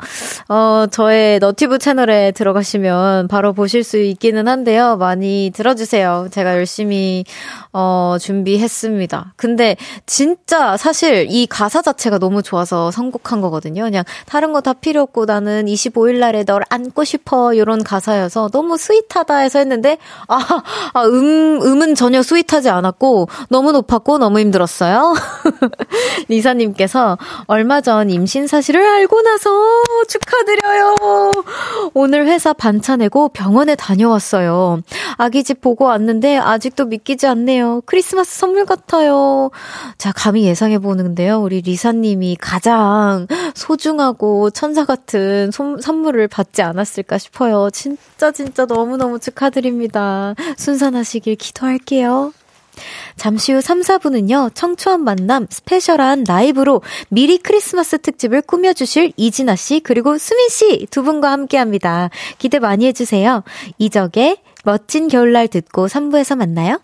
[0.48, 4.96] 어, 저의 유튜브 채널에 들어가시면 바로 보실 수 있기는 한데요.
[4.96, 6.28] 많이 들어주세요.
[6.32, 7.24] 제가 열심히,
[7.72, 9.34] 어, 준비했습니다.
[9.36, 13.82] 근데 진짜 사실 이 가사 자체가 너무 좋아서 선곡한 거거든요.
[13.82, 18.76] 그냥 다른 거 다 필요 없고 나는 25일 날에 널 안고 싶어 이런 가사여서 너무
[18.76, 25.14] sweet하다 해서 했는데 아, 아 음, 음은 전혀 스윗하지 않았고 너무 높았고 너무 힘들었어요.
[26.28, 29.50] 리사님께서 얼마 전 임신 사실을 알고 나서
[30.08, 31.30] 축하드려요.
[31.94, 34.82] 오늘 회사 반차 내고 병원에 다녀왔어요.
[35.16, 37.59] 아기 집 보고 왔는데 아직도 믿기지 않네요.
[37.86, 39.50] 크리스마스 선물 같아요.
[39.98, 41.40] 자, 감히 예상해 보는데요.
[41.40, 47.70] 우리 리사님이 가장 소중하고 천사 같은 선물을 받지 않았을까 싶어요.
[47.70, 50.34] 진짜, 진짜 너무너무 축하드립니다.
[50.56, 52.32] 순산하시길 기도할게요.
[53.16, 60.16] 잠시 후 3, 4분은요, 청초한 만남 스페셜한 라이브로 미리 크리스마스 특집을 꾸며주실 이진아 씨, 그리고
[60.16, 62.08] 수민 씨 두 분과 함께 합니다.
[62.38, 63.42] 기대 많이 해주세요.
[63.78, 66.80] 이적의 멋진 겨울날 듣고 3부에서 만나요.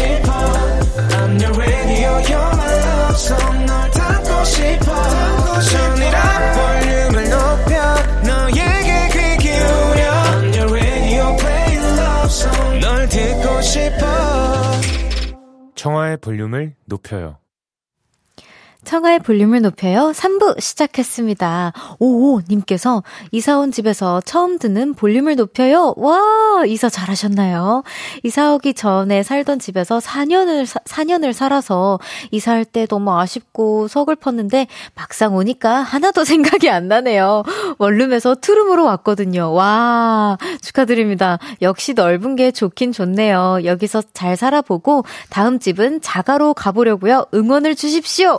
[0.00, 6.18] I'm your radio, you're my love song 널 담고 싶어 전이라
[6.54, 7.72] 볼륨을 높여
[8.24, 14.04] 너에게 귀 기울여 I'm your radio, play love song 널 듣고 싶어
[15.74, 17.38] 청하의 볼륨을 높여요
[18.84, 20.12] 청하의 볼륨을 높여요.
[20.14, 21.72] 3부 시작했습니다.
[21.98, 25.94] 오오님께서 이사 온 집에서 처음 듣는 볼륨을 높여요.
[25.96, 27.82] 와, 이사 잘하셨나요?
[28.22, 31.98] 이사 오기 전에 살던 집에서 4년을, 4년을 살아서
[32.30, 37.42] 이사할 때 너무 아쉽고 서글펐는데 막상 오니까 하나도 생각이 안 나네요.
[37.78, 39.52] 원룸에서 투룸으로 왔거든요.
[39.52, 41.38] 와, 축하드립니다.
[41.62, 43.60] 역시 넓은 게 좋긴 좋네요.
[43.64, 47.26] 여기서 잘 살아보고 다음 집은 자가로 가보려고요.
[47.34, 48.38] 응원을 주십시오.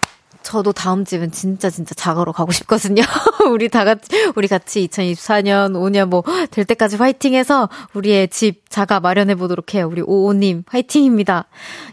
[0.43, 3.01] 저도 다음 집은 진짜 진짜 자가로 가고 싶거든요.
[3.51, 9.35] 우리 다 같이 우리 같이 2024년 5년 뭐 될 때까지 화이팅해서 우리의 집 자가 마련해
[9.35, 9.87] 보도록 해요.
[9.91, 11.45] 우리 오오님 화이팅입니다.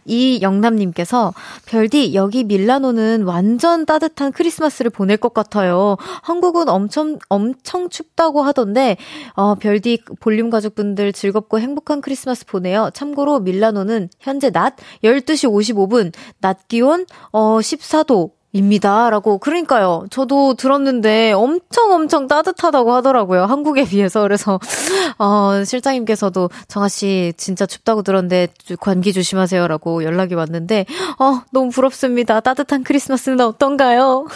[0.04, 1.34] 이 영남님께서
[1.66, 5.96] 별디 여기 밀라노는 완전 따뜻한 크리스마스를 보낼 것 같아요.
[6.22, 8.96] 한국은 엄청 엄청 춥다고 하던데
[9.34, 12.90] 어 별디 볼륨 가족분들 즐겁고 행복한 크리스마스 보내요.
[12.94, 19.08] 참고로 밀라노는 현재 낮 12시 55분 낮 기온 어 14도 입니다.
[19.10, 19.38] 라고.
[19.38, 20.06] 그러니까요.
[20.10, 23.44] 저도 들었는데 엄청 엄청 따뜻하다고 하더라고요.
[23.44, 24.20] 한국에 비해서.
[24.22, 24.58] 그래서,
[25.18, 28.48] 어, 실장님께서도 정아씨 진짜 춥다고 들었는데
[28.80, 29.66] 관기 조심하세요.
[29.68, 30.86] 라고 연락이 왔는데,
[31.18, 32.40] 어, 너무 부럽습니다.
[32.40, 34.26] 따뜻한 크리스마스는 어떤가요?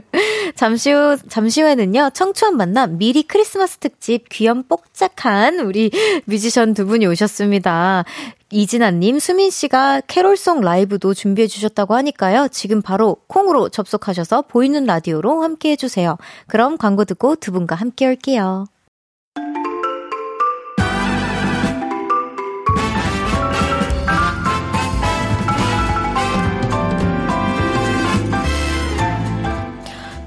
[0.56, 2.10] 잠시 후, 잠시 후에는요.
[2.14, 5.90] 청초한 만남 미리 크리스마스 특집 귀염뽀짝한 우리
[6.24, 8.04] 뮤지션 두 분이 오셨습니다.
[8.56, 12.48] 이진아님, 수민씨가 캐롤송 라이브도 준비해주셨다고 하니까요.
[12.50, 16.16] 지금 바로 콩으로 접속하셔서 보이는 라디오로 함께 해주세요.
[16.46, 18.64] 그럼 광고 듣고 두 분과 함께 올게요.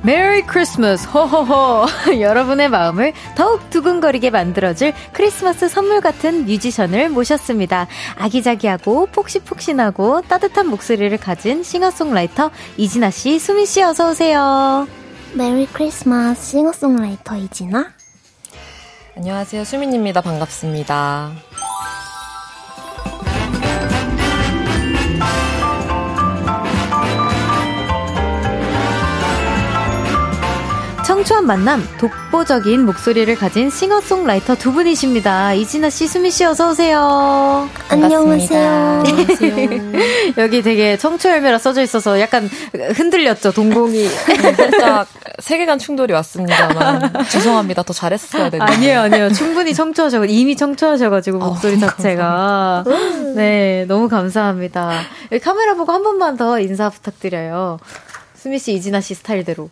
[0.01, 1.87] Merry Christmas 호호호
[2.21, 7.87] 여러분의 마음을 더욱 두근거리게 만들어줄 크리스마스 선물 같은 뮤지션을 모셨습니다.
[8.17, 14.87] 아기자기하고 폭신폭신하고 따뜻한 목소리를 가진 싱어송라이터 이진아 씨, 수민 씨 어서 오세요.
[15.33, 17.91] Merry Christmas 싱어송라이터 이진아.
[19.17, 19.65] 안녕하세요.
[19.65, 20.21] 수민입니다.
[20.21, 21.33] 반갑습니다.
[31.19, 35.53] 청초한 만남, 독보적인 목소리를 가진 싱어송라이터 두 분이십니다.
[35.53, 37.67] 이진아 씨, 수미 씨 어서 오세요.
[37.89, 39.03] 안녕하세요.
[40.37, 42.49] 여기 되게 청초 열매라 써져 있어서 약간
[42.93, 44.07] 흔들렸죠, 동공이.
[44.07, 45.07] 네, 살짝
[45.39, 47.83] 세계관 충돌이 왔습니다만 죄송합니다.
[47.83, 48.71] 더 잘했어야 되는데.
[48.71, 49.33] 아니에요, 아니에요.
[49.33, 52.85] 충분히 청초하셔 이미 청초하셔가지고 어, 목소리 어, 자체가.
[53.35, 55.01] 네, 너무 감사합니다.
[55.33, 57.77] 여기 카메라 보고 한 번만 더 인사 부탁드려요.
[58.35, 59.69] 수미 씨, 이진아 씨 스타일대로.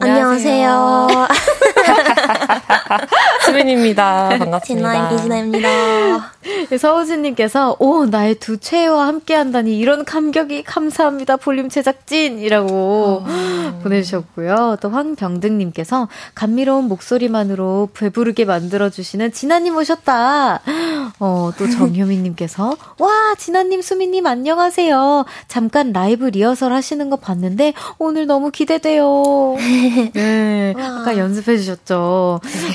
[0.00, 1.08] 안녕하세요.
[3.44, 4.30] 수민입니다.
[4.38, 5.12] 반갑습니다.
[5.12, 6.32] 이진아입니다.
[6.70, 11.36] 네, 서우진님께서, 오, 나의 두 최애와 함께 한다니, 이런 감격이 감사합니다.
[11.36, 13.24] 볼륨 제작진이라고 어...
[13.82, 14.76] 보내주셨고요.
[14.80, 20.60] 또 황병등님께서, 감미로운 목소리만으로 배부르게 만들어주시는 진아님 오셨다.
[21.20, 25.24] 어, 또 정효민님께서, 와, 진아님, 수민님 안녕하세요.
[25.48, 29.56] 잠깐 라이브 리허설 하시는 거 봤는데, 오늘 너무 기대돼요.
[30.14, 30.74] 네.
[30.76, 32.07] 아까 연습해 주셨죠.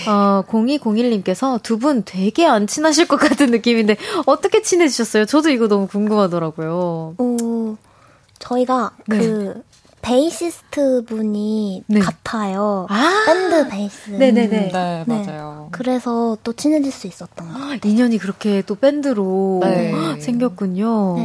[0.08, 5.26] 어, 0201님께서 두 분 되게 안 친하실 것 같은 느낌인데 어떻게 친해지셨어요?
[5.26, 7.16] 저도 이거 너무 궁금하더라고요.
[7.18, 7.76] 오,
[8.40, 9.18] 저희가 네.
[9.18, 9.62] 그
[10.02, 12.00] 베이시스트 분이 네.
[12.00, 12.88] 같아요.
[12.90, 14.10] 아~ 밴드 베이스.
[14.12, 14.48] 네네네.
[14.48, 15.70] 네, 네, 맞아요.
[15.72, 17.80] 그래서 또 친해질 수 있었던 것 같아요.
[17.86, 20.20] 인연이 그렇게 또 밴드로 네.
[20.20, 21.18] 생겼군요.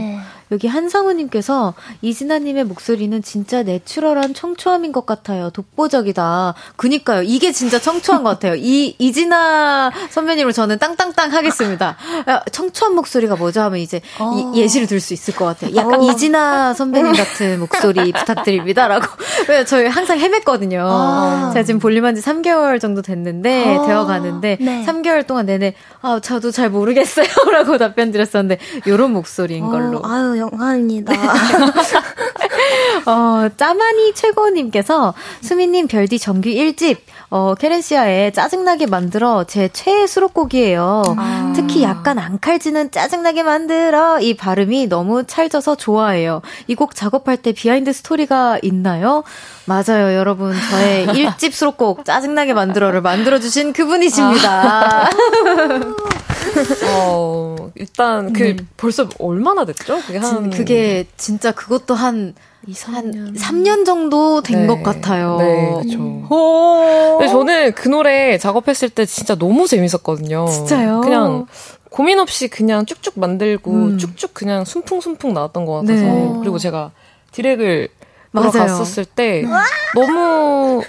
[0.48, 0.54] 네.
[0.54, 5.50] 여기 한상우님께서 이진아님의 목소리는 진짜 natural한 청초함인 것 같아요.
[5.50, 6.54] 독보적이다.
[6.76, 7.22] 그니까요.
[7.22, 8.54] 이게 진짜 청초한 것 같아요.
[8.56, 11.96] 이, 이진아 선배님을 저는 땅땅땅 하겠습니다.
[12.52, 14.52] 청초한 목소리가 뭐죠 하면 이제 어.
[14.54, 15.76] 예시를 들 수 있을 것 같아요.
[15.76, 16.10] 약간 어.
[16.10, 19.06] 이진아 선배님 같은 목소리 부탁드립니다라고.
[19.48, 20.80] 왜 저희 항상 헤맸거든요.
[20.82, 21.50] 아.
[21.52, 23.86] 제가 지금 볼륨한 지 3개월 정도 됐는데, 아.
[23.86, 24.84] 되어 가는데, 네.
[24.86, 27.26] 3개월 동안 내내, 아, 저도 잘 모르겠어요.
[27.52, 30.00] 라고 답변 드렸었는데, 요런 목소리인 어, 걸로.
[30.04, 31.12] 아유, 영광입니다.
[33.06, 36.98] 어, 짜마니 최고님께서, 수민님 별디 정규 1집,
[37.30, 41.02] 어, Querencia의 짜증나게 만들어 제 최애 수록곡이에요.
[41.16, 41.52] 아.
[41.54, 46.42] 특히 약간 앙칼지는 짜증나게 만들어 이 발음이 너무 찰져서 좋아해요.
[46.66, 49.24] 이 곡 작업할 때 behind story가 있나요?
[49.64, 50.54] 맞아요, 여러분.
[50.70, 55.06] 저의 1집 수록곡 짜증나게 만들어를 만들어주신 그분이십니다.
[55.06, 55.10] 아.
[56.88, 58.68] 어, 일단 그 음.
[58.76, 60.00] 벌써 얼마나 됐죠?
[60.06, 62.34] 그게 한 그게 진짜 그것도 한
[62.66, 63.38] 2, 3년.
[63.38, 64.82] 3년 정도 된것 네.
[64.82, 65.36] 같아요.
[65.38, 65.98] 네, 그렇죠.
[67.18, 70.46] 근데 저는 그 노래 작업했을 때 진짜 너무 재밌었거든요.
[70.48, 71.00] 진짜요?
[71.00, 71.46] 그냥
[71.90, 73.98] 고민 없이 그냥 쭉쭉 만들고 음.
[73.98, 76.32] 쭉쭉 그냥 순풍순풍 나왔던 것 같아서 네.
[76.40, 76.90] 그리고 제가
[77.32, 77.88] 디렉을
[78.32, 79.44] 보러 갔었을 때
[79.94, 80.82] 너무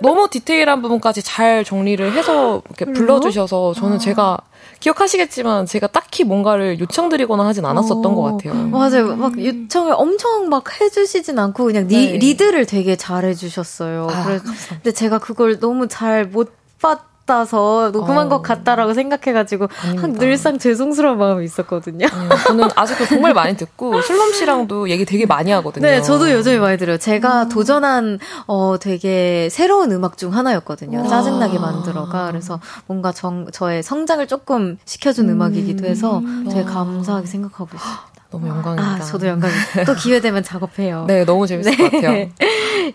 [0.00, 3.98] 너무 디테일한 부분까지 잘 정리를 해서 이렇게 불러주셔서 저는 아.
[3.98, 4.38] 제가
[4.84, 8.68] 기억하시겠지만 제가 딱히 뭔가를 요청드리거나 하진 않았었던 어, 것 같아요.
[8.68, 9.16] 맞아요.
[9.16, 12.18] 막 요청을 엄청 막 해주시진 않고 그냥 리, 네.
[12.18, 14.08] 리드를 되게 잘 해주셨어요.
[14.10, 17.13] 아, 그래서 근데 제가 그걸 너무 잘 못 봤.
[17.26, 18.28] 같아서 녹음한 어.
[18.28, 22.06] 것 같다라고 생각해가지고 한 늘상 죄송스러운 마음이 있었거든요.
[22.06, 25.86] 음, 저는 아직도 정말 많이 듣고 슬럼 씨랑도 얘기 되게 많이 하거든요.
[25.86, 26.98] 네, 저도 요즘에 많이 들어요.
[26.98, 27.48] 제가 음.
[27.48, 31.02] 도전한 어 되게 새로운 음악 중 하나였거든요.
[31.02, 31.08] 와.
[31.08, 35.42] 짜증나게 만들어가 그래서 뭔가 정, 저의 성장을 조금 시켜준 음.
[35.42, 38.13] 악이기도 해서 되게 감사하게 생각하고 있어요.
[38.34, 38.96] 너무 영광입니다.
[38.96, 39.84] 아, 저도 영광입니다.
[39.84, 41.04] 또 기회 되면 작업해요.
[41.08, 41.76] 네, 너무 재밌을 네.
[41.76, 42.28] 것 같아요.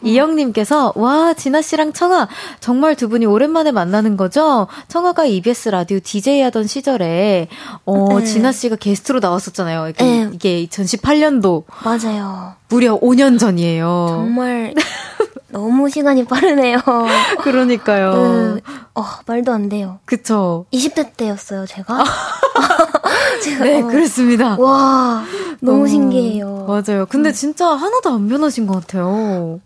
[0.04, 2.28] 이영님께서 와 진아 씨랑 청아
[2.60, 4.68] 정말 두 분이 오랜만에 만나는 거죠?
[4.90, 7.48] 청아가 EBS 라디오 DJ 하던 시절에
[7.86, 8.26] 어 네.
[8.26, 9.90] 진아 씨가 게스트로 나왔었잖아요.
[9.90, 10.30] 이게, 네.
[10.34, 12.54] 이게 2018년도 맞아요.
[12.68, 14.08] 무려 5년 전이에요.
[14.10, 14.74] 정말
[15.52, 16.80] 너무 시간이 빠르네요.
[17.42, 18.56] 그러니까요.
[18.56, 18.62] 네.
[18.96, 20.00] 어, 말도 안 돼요.
[20.06, 20.66] 그쵸.
[20.72, 22.04] 20대 때였어요, 제가.
[23.44, 24.58] 제가 네, 어, 그렇습니다.
[24.60, 25.24] 와,
[25.62, 26.66] 너무 어, 신기해요.
[26.68, 27.06] 맞아요.
[27.08, 27.34] 근데 음.
[27.34, 29.60] 진짜 하나도 안 변하신 것 같아요.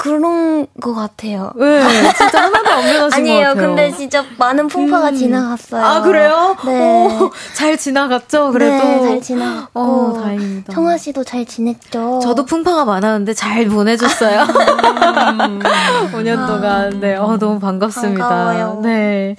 [0.00, 1.52] 그런 것 같아요.
[1.56, 1.82] 네,
[2.16, 3.66] 진짜 하나도 안 변하신 아니에요, 것 같아요.
[3.68, 5.14] 근데 진짜 많은 풍파가 음.
[5.14, 5.84] 지나갔어요.
[5.84, 6.56] 아, 그래요?
[6.64, 7.18] 네.
[7.20, 8.82] 오, 잘 지나갔죠, 그래도?
[8.82, 9.78] 네, 잘 지나갔고.
[9.78, 10.72] 어, 다행입니다.
[10.72, 12.20] 청아 씨도 잘 지냈죠?
[12.22, 14.40] 저도 풍파가 많았는데 잘 보내줬어요.
[14.40, 15.58] 음.
[16.14, 16.98] 5년 동안.
[17.00, 18.26] 네, 어, 너무 반갑습니다.
[18.26, 18.80] 반가워요.
[18.82, 19.36] 네.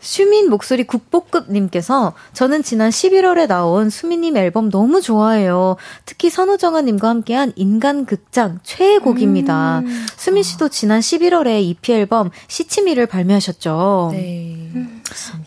[0.00, 5.76] 슈민 목소리 국보급님께서 저는 지난 11월에 나온 수민님 앨범 너무 좋아해요.
[6.06, 9.80] 특히 선우정아님과 함께한 인간극장 최애 곡입니다.
[9.80, 10.06] 음.
[10.16, 14.10] 수민 씨도 지난 11월에 EP 앨범 시치미를 발매하셨죠.
[14.12, 14.70] 네.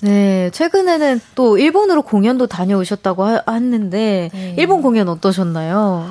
[0.01, 4.55] 네, 최근에는 또 일본으로 공연도 다녀오셨다고 하, 했는데 네.
[4.57, 6.09] 일본 공연 어떠셨나요?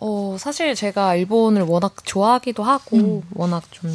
[0.00, 3.22] 어, 사실 제가 일본을 워낙 좋아하기도 하고 음.
[3.34, 3.90] 워낙 좀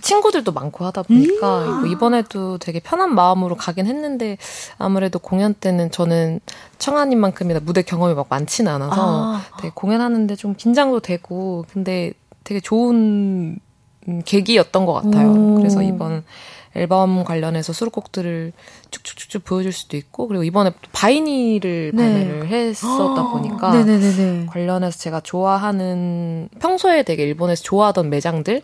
[0.00, 4.38] 친구들도 많고 하다 보니까 음~ 이번에도 되게 편한 마음으로 가긴 했는데
[4.78, 6.40] 아무래도 공연 때는 저는
[6.78, 9.42] 청아님만큼이나 무대 경험이 막 많지는 않아서 아.
[9.58, 12.12] 되게 공연하는데 좀 긴장도 되고 근데
[12.44, 13.58] 되게 좋은
[14.24, 15.32] 계기였던 것 같아요.
[15.32, 15.54] 오.
[15.56, 16.24] 그래서 이번
[16.74, 18.52] 앨범 관련해서 수록곡들을
[19.02, 22.02] 쭉쭉쭉쭉 보여줄 수도 있고 그리고 이번에 바이니를 네.
[22.02, 24.46] 발매를 했었다 아, 보니까 네네네네.
[24.46, 28.62] 관련해서 제가 좋아하는 평소에 되게 일본에서 좋아하던 매장들에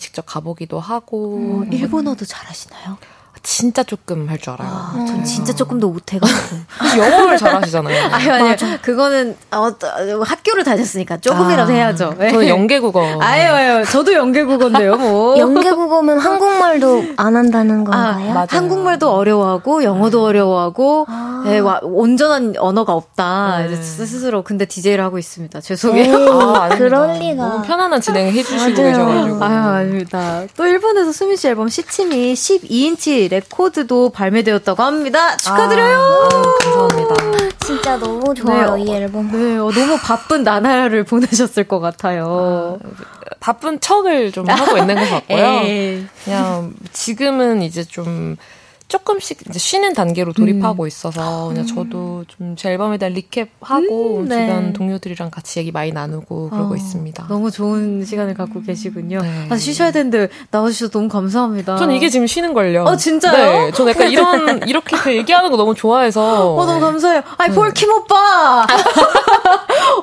[0.00, 2.98] 직접 가보기도 하고 음, 일본어도 잘하시나요?
[3.42, 4.68] 진짜 조금 할 줄 알아요.
[4.68, 6.56] 아, 전 진짜 조금도 못해가지고.
[6.98, 8.04] 영어를 잘하시잖아요.
[8.12, 9.70] 아니, 아니, 그거는, 어,
[10.22, 12.14] 학교를 다녔으니까 조금이라도 아, 해야죠.
[12.18, 12.48] 저는 네.
[12.48, 13.18] 영계국어.
[13.20, 15.36] 아유, 아유, 저도 영계국어인데요, 뭐.
[15.40, 18.38] 영계국어면 한국말도 안 한다는 건가요?
[18.38, 21.42] 아, 한국말도 어려워하고, 영어도 어려워하고, 아.
[21.46, 23.66] 네, 와, 온전한 언어가 없다.
[23.68, 23.76] 네.
[23.76, 24.42] 스스로.
[24.42, 25.60] 근데 DJ를 하고 있습니다.
[25.60, 26.16] 죄송해요.
[26.56, 27.46] 아, 그럴 리가.
[27.46, 29.44] 너무 편안한 진행 해주시고 계셔가지고.
[29.44, 30.42] 아유, 아닙니다.
[30.56, 35.36] 또 일본에서 수민 씨 앨범 시치미 12인치 레코드도 발매되었다고 합니다.
[35.36, 35.98] 축하드려요.
[35.98, 36.42] 아, 아,
[36.88, 37.56] 감사합니다.
[37.58, 39.30] 진짜 너무 좋아요 네, 이 앨범.
[39.30, 42.78] 네, 어, 너무 바쁜 나날을 보내셨을 것 같아요.
[42.82, 42.88] 아,
[43.40, 45.60] 바쁜 척을 좀 하고 있는 것 같고요.
[46.24, 48.36] 그냥 지금은 이제 좀
[48.88, 50.88] 조금씩 이제 쉬는 단계로 돌입하고 음.
[50.88, 54.46] 있어서 그냥 저도 좀 제 앨범에 대한 recap하고 음, 네.
[54.46, 57.26] 주변 동료들이랑 같이 얘기 많이 나누고 그러고 어, 있습니다.
[57.28, 59.20] 너무 좋은 시간을 갖고 계시군요.
[59.20, 59.46] 네.
[59.50, 61.76] 아, 쉬셔야 되는데 나와주셔서 너무 감사합니다.
[61.76, 62.84] 저는 이게 지금 쉬는 걸요.
[62.84, 63.66] 어 진짜요?
[63.66, 66.54] 네, 저는 약간 이런 이렇게 그 얘기하는 거 너무 좋아해서.
[66.54, 67.22] 어 너무 감사해요.
[67.36, 68.66] 아이 폴킴 오빠.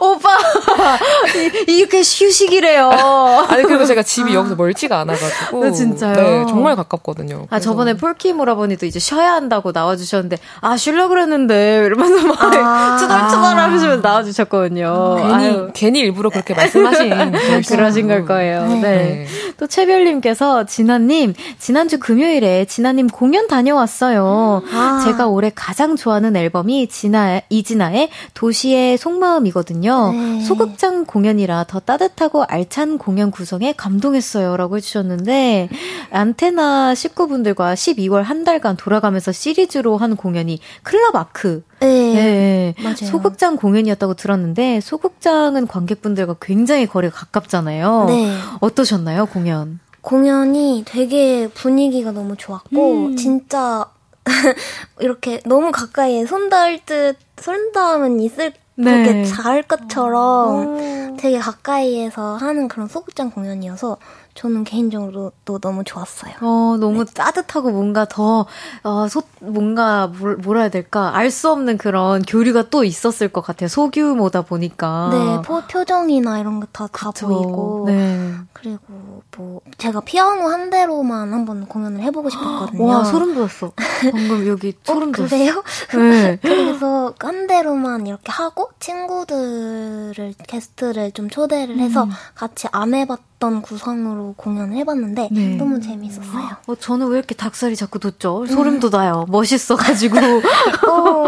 [1.68, 2.90] 이렇게 휴식이래요.
[3.50, 5.64] 아니 그리고 제가 집이 여기서 멀지가 않아가지고.
[5.64, 6.14] 네, 진짜요?
[6.16, 7.48] 네, 정말 가깝거든요.
[7.50, 13.58] 아 저번에 폴키 모라버니도 이제 쉬어야 한다고 나와주셨는데 아 쉬려 그랬는데 이러면서 막 아~ 투덜투덜
[13.58, 15.16] 하면서 나와주셨거든요.
[15.18, 15.70] 괜히 아유.
[15.74, 18.68] 괜히 일부러 그렇게 말씀하신 그러신 걸 거예요.
[18.68, 18.82] 네.
[18.82, 19.28] 네.
[19.58, 24.64] 또 최별님께서 진아님 지난주 금요일에 진아님 공연 다녀왔어요.
[24.72, 25.02] 아.
[25.04, 30.12] 제가 올해 가장 좋아하는 앨범이 진아 이진아의 도시의 속마음이거든요.
[30.12, 30.42] 네.
[30.42, 35.70] 소극장 공연 이라 더 따뜻하고 알찬 공연 구성에 감동했어요 라고 해주셨는데
[36.12, 42.14] 안테나 식구분들과 12월 한 달간 돌아가면서 시리즈로 한 공연이 클럽 아크 네.
[42.14, 42.76] 네.
[42.84, 42.96] 맞아요.
[42.96, 48.06] 소극장 공연이었다고 들었는데 소극장은 관객분들과 굉장히 거리가 가깝잖아요.
[48.08, 48.38] 네.
[48.62, 49.80] 어떠셨나요, 공연?
[50.02, 53.16] 공연이 되게 분위기가 너무 좋았고 음.
[53.16, 53.86] 진짜
[55.00, 59.06] 이렇게 너무 가까이에 손 닿을 듯, 손 닿으면 있을 네.
[59.06, 61.18] 그게 닿을 것처럼 오.
[61.18, 63.98] 되게 가까이에서 하는 그런 소극장 공연이어서
[64.36, 66.34] 저는 개인적으로 또 너무 좋았어요.
[66.42, 67.14] 어, 너무 네.
[67.14, 68.48] 따뜻하고 뭔가 더,
[68.84, 71.16] 어, 소, 뭔가, 뭘, 뭐라 해야 될까.
[71.16, 73.68] 알 수 없는 그런 교류가 또 있었을 것 같아요.
[73.68, 75.10] 소규모다 보니까.
[75.12, 77.86] 네, 포, 표정이나 이런 거다다 보이고.
[77.88, 78.34] 네.
[78.54, 82.86] 그리고 뭐, 제가 피아노 한 대로만 한번 공연을 해보고 싶었거든요.
[82.86, 83.72] 와, 소름 돋았어.
[84.12, 85.36] 방금 여기 어, 소름 돋았어.
[85.36, 85.64] 그래요?
[85.94, 86.38] 네.
[86.42, 92.12] 그래서 한 대로만 이렇게 하고 친구들을, 게스트를 좀 초대를 해서 음.
[92.36, 95.56] 같이 안 해봤 어떤 구성으로 공연을 해봤는데 네.
[95.58, 96.58] 너무 재밌었어요.
[96.68, 98.46] 어, 저는 왜 이렇게 닭살이 자꾸 돋죠?
[98.48, 99.26] 소름 돋아요.
[99.30, 100.18] 멋있어가지고.
[100.90, 101.24] 어,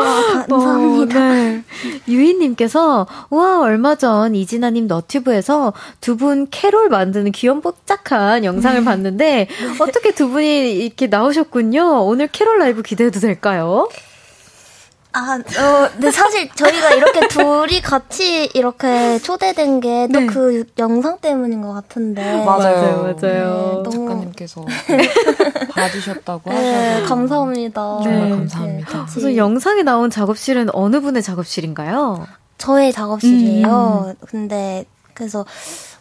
[0.48, 1.20] 감사합니다.
[1.20, 1.64] 어, 네.
[2.08, 8.86] 유희님께서 와 얼마 전 이진아님 너튜브에서 두 분 캐롤 만드는 귀염뽀짝한 영상을 네.
[8.86, 9.48] 봤는데
[9.82, 12.06] 어떻게 두 분이 이렇게 나오셨군요.
[12.06, 13.90] 오늘 캐롤 라이브 기대해도 될까요?
[15.16, 20.26] 아, 어, 근데 사실 저희가 이렇게 둘이 같이 이렇게 초대된 게 또그 네.
[20.28, 22.44] 그 영상 때문인 것 같은데.
[22.44, 23.16] 맞아요, 맞아요.
[23.22, 23.92] 네, 너무...
[23.92, 24.66] 작가님께서
[25.72, 27.08] 봐주셨다고 네, 하셔서.
[27.08, 28.00] 감사합니다.
[28.04, 28.30] 정말 네.
[28.30, 29.06] 감사합니다.
[29.10, 32.28] 그래서 영상에 나온 작업실은 어느 분의 작업실인가요?
[32.58, 34.16] 저의 작업실이에요.
[34.20, 34.28] 음.
[34.28, 35.46] 근데 그래서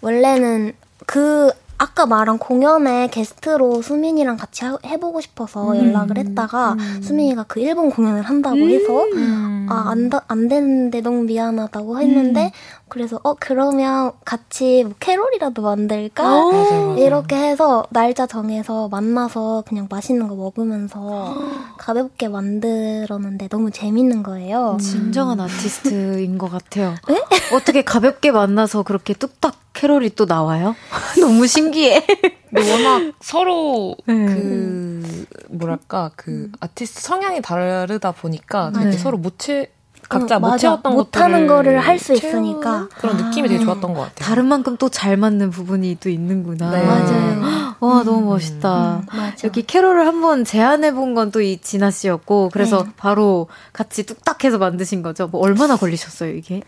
[0.01, 0.73] 원래는
[1.07, 5.77] 그 아까 말한 공연에 게스트로 수민이랑 같이 하, 해보고 싶어서 음.
[5.77, 7.03] 연락을 했다가 음.
[7.03, 9.67] 수민이가 그 일본 공연을 한다고 해서 음.
[9.69, 12.51] 아, 안, 안 되는데 너무 미안하다고 했는데 음.
[12.89, 20.29] 그래서 어 그러면 같이 뭐 캐롤이라도 만들까 맞아, 이렇게 해서 날짜 정해서 만나서 그냥 맛있는
[20.29, 21.35] 거 먹으면서
[21.79, 24.77] 가볍게 만들었는데 너무 재밌는 거예요.
[24.81, 26.95] 진정한 아티스트인 것 같아요.
[27.09, 27.21] 네?
[27.53, 30.77] 어떻게 가볍게 만나서 그렇게 뚝딱 캐롤이 또 나와요?
[31.21, 32.05] 너무 신기 해.
[32.51, 34.15] 근데 워낙 서로 네.
[34.27, 38.93] 그 뭐랄까 그 아티스트 성향이 다르다 보니까 네.
[38.93, 39.71] 서로 못채
[40.09, 44.15] 각자 어, 못 채웠던 못하는 거를 할 수 있으니까 그런 느낌이 되게 좋았던 것 같아요.
[44.29, 46.71] 다른 만큼 또 잘 맞는 부분이 또 있는구나.
[46.71, 46.85] 네.
[46.85, 47.75] 맞아요.
[47.81, 48.05] 와 음.
[48.05, 49.03] 너무 멋있다.
[49.13, 52.91] 음, 여기 캐롤을 한번 제안해 본 건 또 이 진아 씨였고 그래서 네.
[52.97, 55.27] 바로 같이 뚝딱해서 만드신 거죠.
[55.29, 56.61] 뭐 얼마나 걸리셨어요 이게?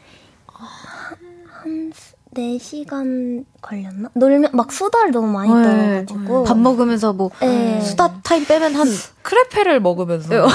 [2.37, 4.11] 한 4시간 걸렸나?
[4.14, 5.62] 놀면 막 수다를 너무 많이 네.
[5.62, 7.80] 떨어가지고 밥 먹으면서 뭐 네.
[7.80, 8.87] 수다 타임 빼면 한
[9.22, 10.28] 크레페를 먹으면서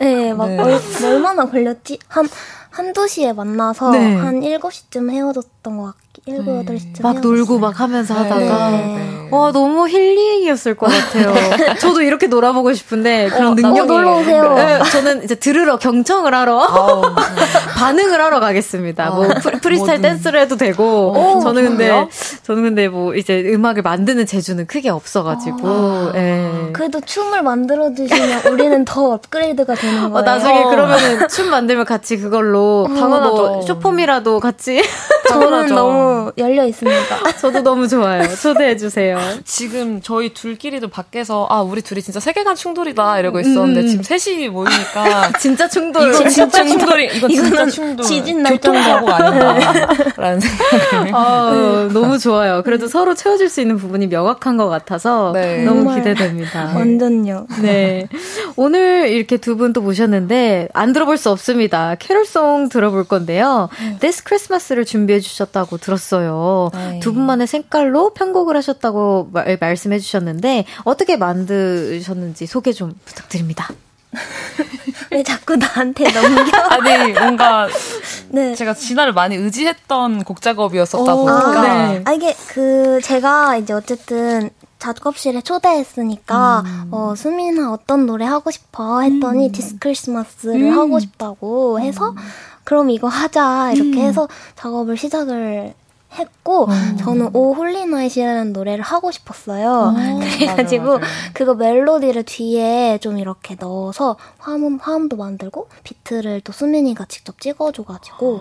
[0.00, 0.58] 네, 막 네.
[0.58, 1.98] 얼, 얼마나 걸렸지?
[2.08, 2.28] 한
[2.70, 4.14] 한두 시에 만나서 네.
[4.16, 5.94] 한 7시쯤 헤어졌던 것
[6.24, 6.64] 같아요.
[6.64, 7.02] 7, 8시쯤.
[7.02, 8.20] 막 놀고 막 하면서 네.
[8.20, 8.70] 하다가.
[8.70, 9.28] 네.
[9.30, 11.34] 와, 너무 힐링이었을 것 같아요.
[11.80, 13.88] 저도 이렇게 놀아보고 싶은데 그런 어, 능력이.
[13.88, 14.54] 놀러 오세요.
[14.54, 17.02] 네, 저는 이제 들으러, 경청을 하러, 아우,
[17.76, 19.06] 반응을 하러 가겠습니다.
[19.06, 19.26] 아, 뭐,
[19.62, 21.10] 프리, 스타일 댄스를 해도 되고.
[21.10, 22.08] 오, 저는 근데, 정말요?
[22.44, 25.58] 저는 근데 뭐, 이제 음악을 만드는 재주는 크게 없어가지고.
[25.68, 26.70] 아, 네.
[26.72, 30.16] 그래도 춤을 만들어 주시면 우리는 더 업그레이드가 되는 어, 거예요.
[30.18, 33.34] 어, 나중에 그러면은 춤 만들면 같이 그걸로, 당연하죠.
[33.34, 34.82] 뭐 short form이라도 같이.
[35.28, 36.05] 저는 너무
[36.38, 37.32] 열려 있습니다.
[37.40, 38.22] 저도 너무 좋아요.
[38.36, 39.18] 초대해 주세요.
[39.44, 43.86] 지금 저희 둘끼리도 밖에서 아 우리 둘이 진짜 세계관 충돌이다 이러고 있었는데 음.
[43.88, 46.08] 지금 셋이 모이니까 진짜 충돌.
[46.14, 48.04] 이거 진짜 충돌이 이건 진짜 충돌.
[48.06, 51.14] 지진 날 교통사고 아닌가라는 생각을.
[51.14, 51.92] 아, 네.
[51.94, 52.62] 너무 좋아요.
[52.62, 55.64] 그래도 서로 채워줄 수 있는 부분이 명확한 것 같아서 네.
[55.64, 56.72] 너무 기대됩니다.
[56.74, 57.46] 완전요.
[57.62, 58.08] 네.
[58.56, 61.94] 오늘 이렇게 두 분 또 모셨는데 안 들어볼 수 없습니다.
[61.98, 63.68] 캐롤송 들어볼 건데요.
[63.80, 63.96] 음.
[64.00, 65.95] This Christmas를 준비해 주셨다고 들었어요.
[65.96, 66.70] 들었어요.
[66.72, 67.00] 네.
[67.00, 73.68] 두 분만의 색깔로 편곡을 하셨다고 말, 말씀해 주셨는데 어떻게 만드셨는지 소개 좀 부탁드립니다.
[75.10, 76.56] 왜 자꾸 나한테 넘겨?
[76.68, 77.68] 아니 뭔가
[78.30, 78.54] 네.
[78.54, 82.02] 제가 진아를 많이 의지했던 곡 작업이었었다 보니까 아, 네.
[82.04, 86.88] 아 이게 그 제가 이제 어쨌든 작업실에 초대했으니까 음.
[86.90, 89.52] 어 수민아 어떤 노래 하고 싶어 했더니 음.
[89.52, 90.78] This Christmas를 음.
[90.78, 92.16] 하고 싶다고 해서 음.
[92.64, 94.06] 그럼 이거 하자 이렇게 음.
[94.06, 95.74] 해서 작업을 시작을
[96.18, 96.70] 했고 오.
[96.70, 96.96] 어.
[96.98, 99.68] 저는 O Holy Night이라는 노래를 하고 싶었어요.
[99.68, 99.98] 오.
[99.98, 100.18] 어.
[100.36, 101.06] 그래가지고 맞아, 맞아.
[101.34, 108.40] 그거 멜로디를 뒤에 좀 이렇게 넣어서 화음 화음도 만들고 비트를 또 수민이가 직접 찍어줘가지고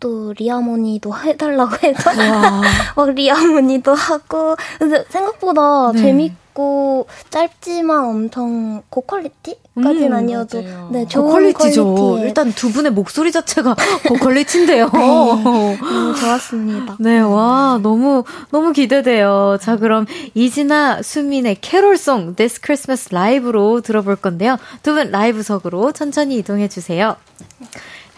[0.00, 2.10] 또 reharmony도 해달라고 해서
[2.96, 6.00] 막 reharmony도 하고 근데 생각보다 네.
[6.02, 10.88] 재밌고 짧지만 엄청 고quality 까지는 음, 아니어도 맞아요.
[10.92, 11.94] 네 좋은 quality죠.
[11.94, 12.28] quality에.
[12.28, 13.74] 일단 두 분의 목소리 자체가
[14.08, 14.90] 고quality인데요.
[14.92, 15.76] 네, 너무
[16.20, 16.96] 좋았습니다.
[17.00, 19.58] 네, 와 너무 너무 기대돼요.
[19.60, 24.56] 자 그럼 이진아 수민의 캐롤송 This Christmas 라이브로 들어볼 건데요.
[24.82, 27.16] 두 분 라이브석으로 천천히 이동해 주세요.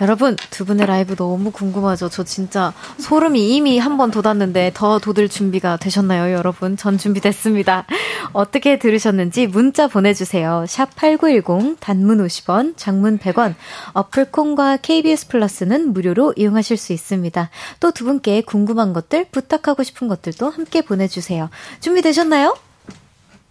[0.00, 2.08] 여러분, 두 분의 라이브 너무 궁금하죠?
[2.08, 6.78] 저 진짜 소름이 이미 한 번 돋았는데 더 돋을 준비가 되셨나요, 여러분?
[6.78, 7.84] 전 준비됐습니다.
[8.32, 10.64] 어떻게 들으셨는지 문자 보내주세요.
[10.66, 13.54] 샵 8910, 단문 50원, 장문 100원,
[13.92, 17.50] 어플콘과 KBS 플러스는 무료로 이용하실 수 있습니다.
[17.80, 21.50] 또 두 분께 궁금한 것들, 부탁하고 싶은 것들도 함께 보내주세요.
[21.80, 22.56] 준비되셨나요?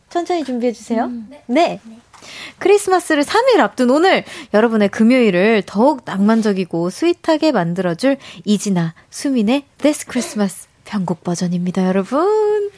[0.10, 1.04] 천천히 준비해주세요.
[1.06, 1.44] 음, 네.
[1.46, 1.99] 네.
[2.30, 2.54] 네.
[2.60, 4.24] 크리스마스를 3일 앞둔 오늘
[4.54, 12.72] 여러분의 금요일을 더욱 낭만적이고 스윗하게 만들어줄 이진아, 수민의 This Christmas 편곡 버전입니다, 여러분.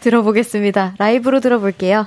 [0.00, 0.94] 들어보겠습니다.
[0.98, 2.06] 라이브로 들어볼게요.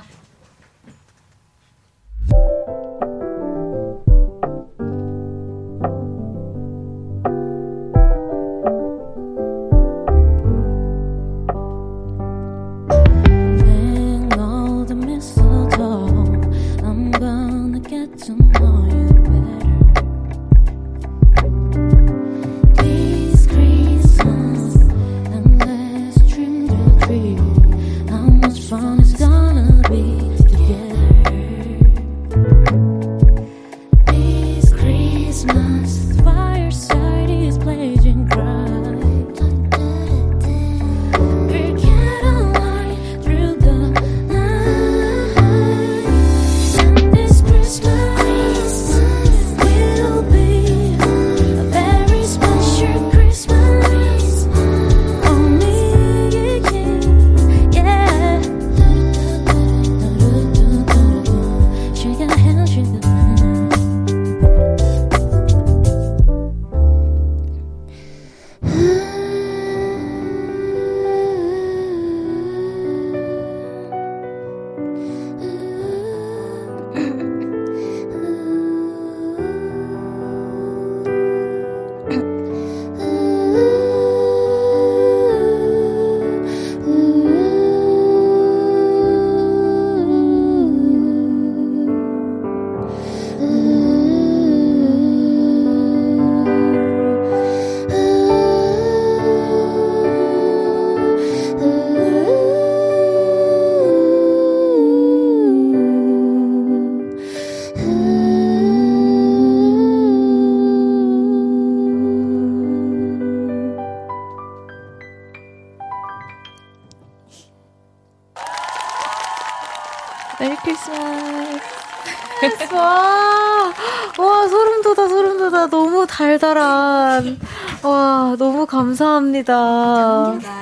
[129.44, 130.52] 감사합니다.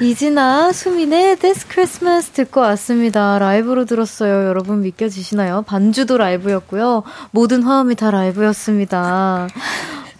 [0.00, 3.38] 이진아, 수민의 This Christmas 듣고 왔습니다.
[3.38, 4.46] 라이브로 들었어요.
[4.46, 5.62] 여러분 믿겨지시나요?
[5.62, 7.02] 반주도 라이브였고요.
[7.32, 9.48] 모든 화음이 다 라이브였습니다.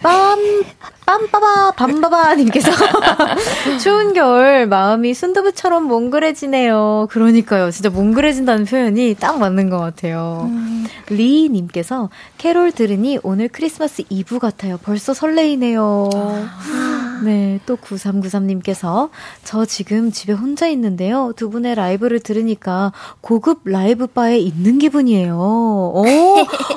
[0.03, 0.65] 빰,
[1.09, 2.69] 빰빠바, 밤바바 님께서
[3.81, 7.07] 추운 겨울 마음이 순두부처럼 몽글해지네요.
[7.09, 7.71] 그러니까요.
[7.71, 10.47] 진짜 몽글해진다는 표현이 딱 맞는 것 같아요.
[10.51, 10.85] 음.
[11.09, 14.77] 리 님께서 캐롤 들으니 오늘 크리스마스 이브 같아요.
[14.83, 16.09] 벌써 설레이네요.
[16.13, 16.99] 아.
[17.23, 19.09] 네, 또 9393님께서
[19.43, 21.33] 저 지금 집에 혼자 있는데요.
[21.35, 25.35] 두 분의 라이브를 들으니까 고급 라이브 바에 있는 기분이에요.
[25.35, 26.05] 오,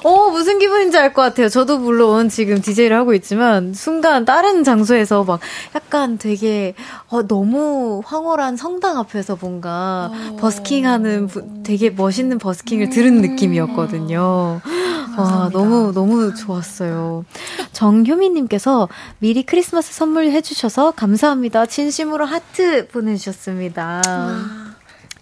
[0.05, 1.51] 오 무슨 기분인지 알 것 같아요.
[1.51, 5.41] 저도 물론 지금 DJ를 하고 있지만 순간 다른 장소에서 막
[5.75, 6.75] 약간 되게
[7.09, 10.37] 어, 너무 황홀한 성당 앞에서 뭔가 어.
[10.37, 14.61] 버스킹하는 되게 멋있는 버스킹을 들은 느낌이었거든요.
[15.19, 17.25] 와, 너무, 너무 좋았어요.
[17.73, 21.67] 정효미님께서 미리 크리스마스 선물 해주셔서 감사합니다.
[21.67, 24.03] 진심으로 하트 보내주셨습니다.
[24.07, 24.72] 와.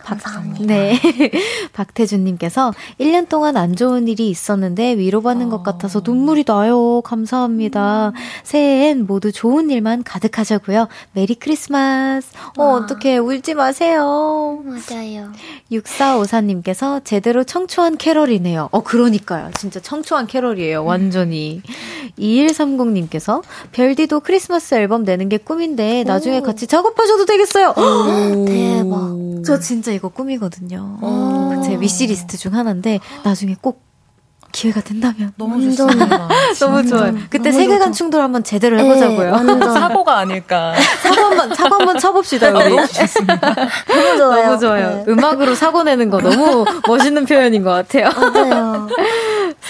[0.02, 0.66] 감사합니다.
[0.66, 0.98] 네.
[1.72, 5.50] 박태준님께서 1년 동안 안 좋은 일이 있었는데 위로받는 어.
[5.50, 7.00] 것 같아서 눈물이 나요.
[7.02, 8.08] 감사합니다.
[8.08, 8.12] 음.
[8.42, 10.88] 새해엔 모두 좋은 일만 가득하자고요.
[11.12, 12.28] Merry Christmas.
[12.56, 13.18] 어, 어떡해.
[13.18, 14.62] 울지 마세요.
[14.64, 15.32] 맞아요.
[15.72, 18.68] 6454님께서 제대로 청초한 캐럴이네요.
[18.70, 19.50] 어, 그러니까요.
[19.56, 20.84] 진짜 청초한 캐럴이에요.
[20.84, 21.62] 완전히.
[21.66, 22.10] 음.
[22.18, 23.42] 2130님께서
[23.72, 26.42] 별디도 크리스마스 앨범 내는 게 꿈인데 나중에 오.
[26.42, 27.74] 같이 작업하셔도 되겠어요.
[27.76, 28.44] 오.
[28.46, 29.20] 대박.
[29.44, 30.98] 저 진짜 이거 꿈이거든요.
[31.00, 31.62] 어.
[31.64, 33.90] 제 위시리스트 중 하나인데 나중에 꼭
[34.52, 36.28] 기회가 된다면 너무 좋습니다.
[36.58, 37.14] 너무 좋아요.
[37.30, 39.36] 그때 세계관 충돌 한번 제대로 네, 해보자고요.
[39.42, 40.74] 네, 사고가 아닐까.
[41.02, 42.70] 사고 한번 사고 한번 쳐봅시다 우리.
[42.70, 43.54] 너무 좋습니다.
[43.86, 44.46] 너무 좋아요.
[44.46, 45.04] 너무 좋아요.
[45.06, 45.12] 네.
[45.12, 48.08] 음악으로 사고 내는 거 너무 멋있는 표현인 것 같아요.
[48.10, 48.88] 맞아요.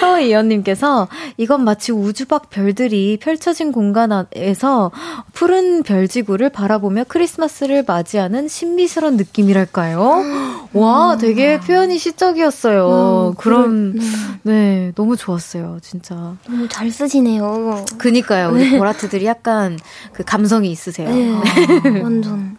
[0.00, 4.90] 서이연님께서 이건 마치 우주 밖 별들이 펼쳐진 공간에서
[5.34, 10.22] 푸른 별지구를 바라보며 크리스마스를 맞이하는 신비스러운 느낌이랄까요?
[10.72, 13.32] 와, 되게 표현이 시적이었어요.
[13.32, 13.94] 음, 그럼,
[14.42, 16.34] 네, 너무 좋았어요, 진짜.
[16.46, 17.84] 너무 잘 쓰시네요.
[17.98, 18.50] 그니까요.
[18.52, 19.78] 우리 보라트들이 약간
[20.12, 21.10] 그 감성이 있으세요.
[21.10, 21.30] 네,
[22.02, 22.56] 완전.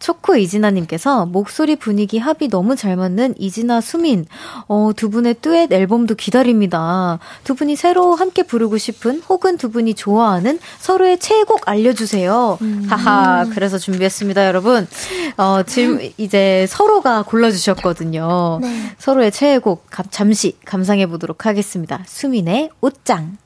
[0.00, 4.26] 초코 이진아님께서 목소리 분위기 합이 너무 잘 맞는 이진아 수민
[4.66, 7.18] 어, 두 분의 듀엣 앨범도 기다립니다.
[7.44, 12.58] 두 분이 새로 함께 부르고 싶은 혹은 두 분이 좋아하는 서로의 최애곡 알려주세요.
[12.62, 12.86] 음.
[12.88, 14.88] 하하 그래서 준비했습니다 여러분.
[15.36, 18.58] 어, 지금 이제 서로가 골라주셨거든요.
[18.62, 18.96] 네.
[18.98, 22.02] 서로의 최애곡 잠시 감상해 보도록 하겠습니다.
[22.06, 23.36] 수민의 옷장.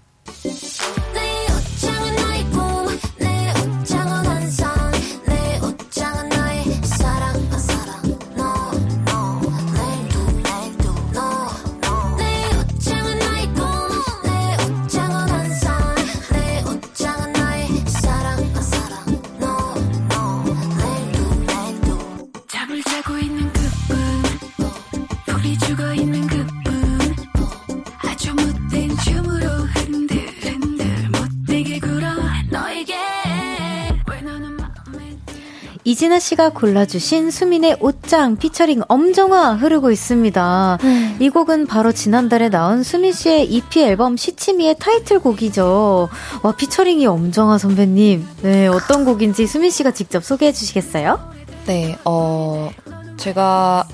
[35.95, 40.79] 이진아 씨가 골라주신 수민의 옷장 피처링 엄정화 흐르고 있습니다.
[40.83, 41.17] 음.
[41.21, 46.09] 이 곡은 바로 지난달에 나온 수민 씨의 EP 앨범 시치미의 타이틀곡이죠.
[46.43, 48.27] 와, 피처링이 엄정화 선배님.
[48.43, 51.21] 네, 어떤 곡인지 수민 씨가 직접 소개해 주시겠어요?
[51.67, 52.71] 네, 어,
[53.17, 53.87] 제가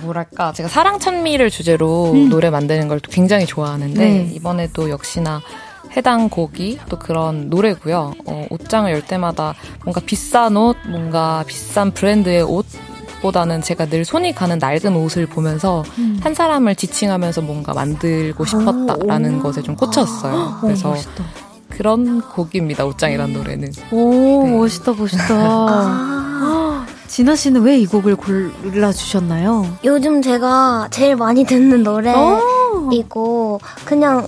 [0.00, 2.30] 뭐랄까 제가 사랑 찬미를 주제로 음.
[2.30, 4.30] 노래 만드는 걸 굉장히 좋아하는데 네.
[4.32, 5.42] 이번에도 역시나
[5.96, 8.14] 해당 곡이 또 그런 노래고요.
[8.26, 12.66] 어, 옷장을 열 때마다 뭔가 비싼 옷, 뭔가 비싼 브랜드의 옷
[13.22, 16.18] 보다는 제가 늘 손이 가는 낡은 옷을 보면서 음.
[16.22, 20.34] 한 사람을 지칭하면서 뭔가 만들고 싶었다라는 오, 것에 좀 꽂혔어요.
[20.34, 20.94] 아, 그래서 오,
[21.70, 22.84] 그런 곡입니다.
[22.84, 23.72] 옷장이란 노래는.
[23.92, 24.50] 오 네.
[24.52, 25.24] 멋있다 멋있다.
[25.34, 26.86] 아.
[27.06, 29.64] 진아 씨는 왜 이 곡을 골라 주셨나요?
[29.84, 31.82] 요즘 제가 제일 많이 듣는
[32.90, 34.26] 노래이고 그냥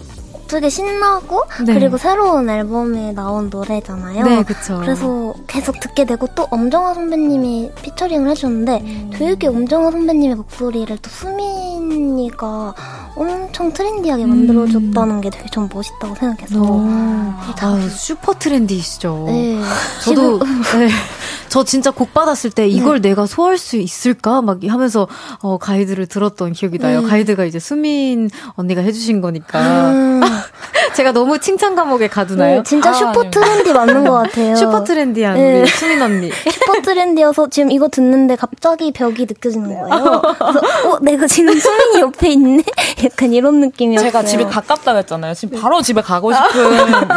[0.48, 1.74] 되게 신나고 네.
[1.74, 4.24] 그리고 새로운 앨범에 나온 노래잖아요.
[4.24, 4.78] 네, 그렇죠.
[4.80, 9.10] 그래서 계속 듣게 되고 또 엄정화 선배님이 피처링을 해주는데 음.
[9.12, 12.74] 되게 엄정화 선배님의 목소리를 또 수민이가
[13.16, 16.62] 엄청 trendy하게 만들어줬다는 게 되게 좀 멋있다고 생각해서.
[16.62, 17.54] 아,
[17.90, 19.24] super trendy시죠.
[19.28, 19.60] 네.
[20.04, 20.88] 저도, 네.
[21.56, 23.08] 저 진짜 곡 받았을 때 이걸 네.
[23.08, 24.42] 내가 소화할 수 있을까?
[24.42, 25.08] 막 하면서
[25.40, 27.00] 어, 가이드를 들었던 기억이 나요.
[27.00, 27.06] 네.
[27.06, 29.90] 가이드가 이제 수민 언니가 해주신 거니까.
[29.90, 30.20] 음.
[30.96, 32.56] 제가 너무 칭찬 감옥에 가두나요?
[32.58, 33.30] 네, 진짜 아, super.
[33.30, 34.56] trendy 맞는 것 같아요.
[34.56, 35.60] super trendy한 네.
[35.60, 36.30] 우리 수민 언니.
[36.50, 39.88] super trendy여서 지금 이거 듣는데 갑자기 벽이 느껴지는 거예요.
[39.88, 40.22] 그래서
[40.88, 42.62] 어 내가 지금 수민이 옆에 있네.
[43.04, 44.10] 약간 이런 느낌이었어요.
[44.10, 45.34] 제가 집에 가깝다고 했잖아요.
[45.34, 46.72] 지금 바로 집에 가고 싶은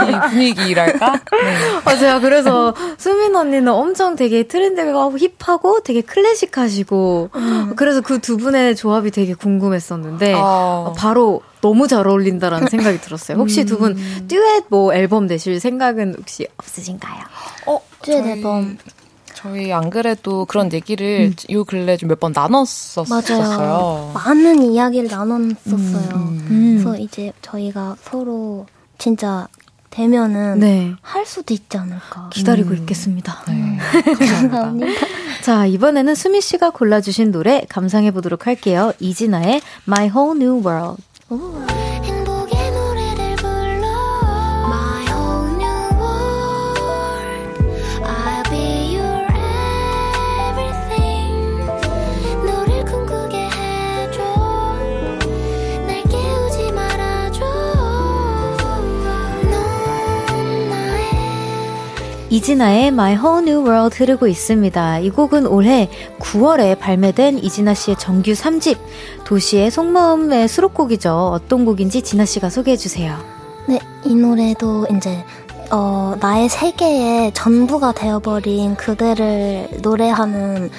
[0.09, 1.13] 이 분위기랄까?
[1.13, 1.57] 네.
[1.85, 2.21] 맞아요.
[2.21, 5.09] 그래서 수민 언니는 엄청 되게 트렌드가
[5.39, 7.73] 힙하고 되게 클래식하시고 음.
[7.75, 10.93] 그래서 그 두 분의 조합이 되게 궁금했었는데 어.
[10.95, 13.37] 바로 너무 잘 어울린다라는 생각이 들었어요.
[13.37, 14.25] 혹시 두분 음.
[14.27, 17.21] 듀엣 뭐 앨범 내실 생각은 혹시 없으신가요?
[17.67, 18.77] 어, 듀엣 저희, 앨범.
[19.33, 21.53] 저희 안 그래도 그런 얘기를 음.
[21.53, 23.05] 요 근래 좀 몇 번 나눴었어요.
[23.09, 24.11] 맞아요.
[24.13, 26.09] 많은 이야기를 나눴었어요.
[26.15, 26.47] 음.
[26.49, 26.79] 음.
[26.83, 28.65] 그래서 이제 저희가 서로
[28.97, 29.47] 진짜
[29.91, 30.93] 되면은 네.
[31.01, 32.29] 할 수도 있지 않을까.
[32.31, 32.75] 기다리고 음.
[32.77, 33.43] 있겠습니다.
[33.47, 33.77] 네.
[34.27, 34.91] 감사합니다.
[35.41, 38.91] 자, 이번에는 수미 씨가 골라주신 노래 감상해 보도록 할게요.
[38.99, 41.01] 이진아의 My Whole New World.
[41.29, 41.78] 哦。
[62.29, 64.99] 이진아의 My Whole New World 흐르고 있습니다.
[64.99, 68.77] 이 곡은 올해 9월에 발매된 이진아 씨의 정규 3집
[69.25, 71.11] 도시의 속마음의 수록곡이죠.
[71.11, 73.17] 어떤 곡인지 진아 씨가 소개해 주세요.
[73.67, 75.23] 네, 이 노래도 이제
[75.71, 80.69] 어, 나의 세계의 전부가 되어버린 그대를 노래하는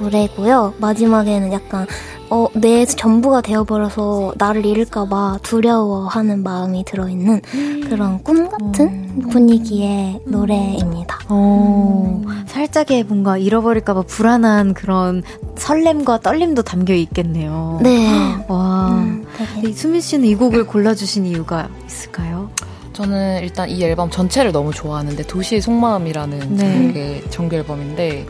[0.00, 0.74] 노래고요.
[0.78, 1.86] 마지막에는 약간
[2.30, 7.86] 어, 내 전부가 되어버려서 나를 잃을까봐 두려워하는 마음이 들어있는 음.
[7.88, 9.28] 그런 꿈 같은 음.
[9.30, 11.18] 분위기의 노래입니다.
[11.28, 12.44] 오, 음.
[12.46, 15.24] 살짝의 뭔가 잃어버릴까봐 불안한 그런
[15.56, 17.80] 설렘과 떨림도 담겨 있겠네요.
[17.82, 18.08] 네.
[18.46, 18.90] 와.
[18.90, 19.26] 음,
[19.74, 22.48] 수민 씨는 이 곡을 골라주신 이유가 있을까요?
[22.92, 27.22] 저는 일단 이 앨범 전체를 너무 좋아하는데 도시의 속마음이라는 네.
[27.30, 28.26] 정규 앨범인데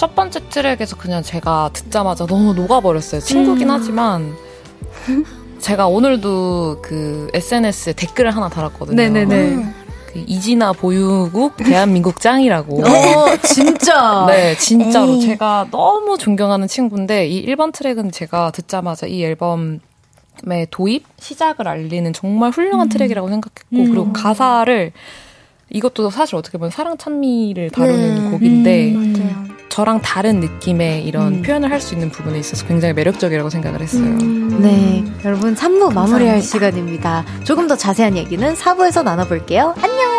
[0.00, 3.20] 첫 번째 트랙에서 그냥 제가 듣자마자 너무 녹아버렸어요.
[3.20, 3.74] 친구긴 음.
[3.74, 4.34] 하지만
[5.58, 8.96] 제가 오늘도 그 SNS에 댓글을 하나 달았거든요.
[8.96, 9.74] 네네네.
[10.06, 12.80] 그 이진아 보유국 대한민국 짱이라고.
[12.80, 14.24] 어, 진짜.
[14.26, 15.20] 네, 진짜로 에이.
[15.20, 19.80] 제가 너무 존경하는 친구인데 이 1번 트랙은 제가 듣자마자 이 앨범
[20.46, 22.88] 의 도입 시작을 알리는 정말 훌륭한 음.
[22.88, 23.90] 트랙이라고 생각했고 음.
[23.90, 24.92] 그리고 가사를
[25.70, 28.30] 이것도 사실 어떻게 보면 사랑 찬미를 다루는 네.
[28.30, 31.42] 곡인데 음, 저랑 다른 느낌의 이런 음.
[31.42, 34.02] 표현을 할 수 있는 부분에 있어서 굉장히 매력적이라고 생각을 했어요.
[34.02, 34.58] 음.
[34.60, 37.24] 네, 여러분 3부 마무리할 시간입니다.
[37.44, 39.74] 조금 더 자세한 얘기는 4부에서 나눠볼게요.
[39.80, 40.09] 안녕!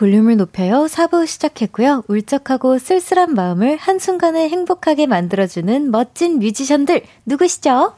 [0.00, 0.86] 볼륨을 높여요.
[0.86, 2.04] 4부 시작했고요.
[2.08, 7.94] 울적하고 쓸쓸한 마음을 한순간에 행복하게 만들어주는 멋진 뮤지션들 누구시죠?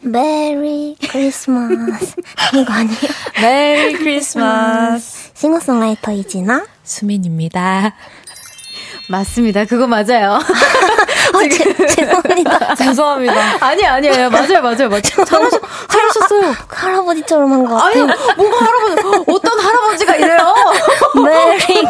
[0.00, 2.16] Merry Christmas
[2.52, 2.98] 이거 아니에요?
[3.40, 7.94] Merry Christmas 싱어송라이터 이진아 수민입니다.
[9.08, 9.66] 맞습니다.
[9.66, 10.40] 그거 맞아요.
[11.42, 12.74] 아, 제, 죄송합니다.
[12.76, 13.34] 죄송합니다.
[13.60, 14.30] 아니, 아니에요.
[14.30, 15.00] 맞아요, 맞아요, 맞아요.
[15.02, 16.54] 잘하셨, 잘하셨어요.
[16.68, 17.78] 그 할아버지처럼 한 거.
[17.78, 17.96] 아니,
[18.36, 20.54] 뭔가 할아버지, 어떤 할아버지가 이래요?
[21.24, 21.88] Merry,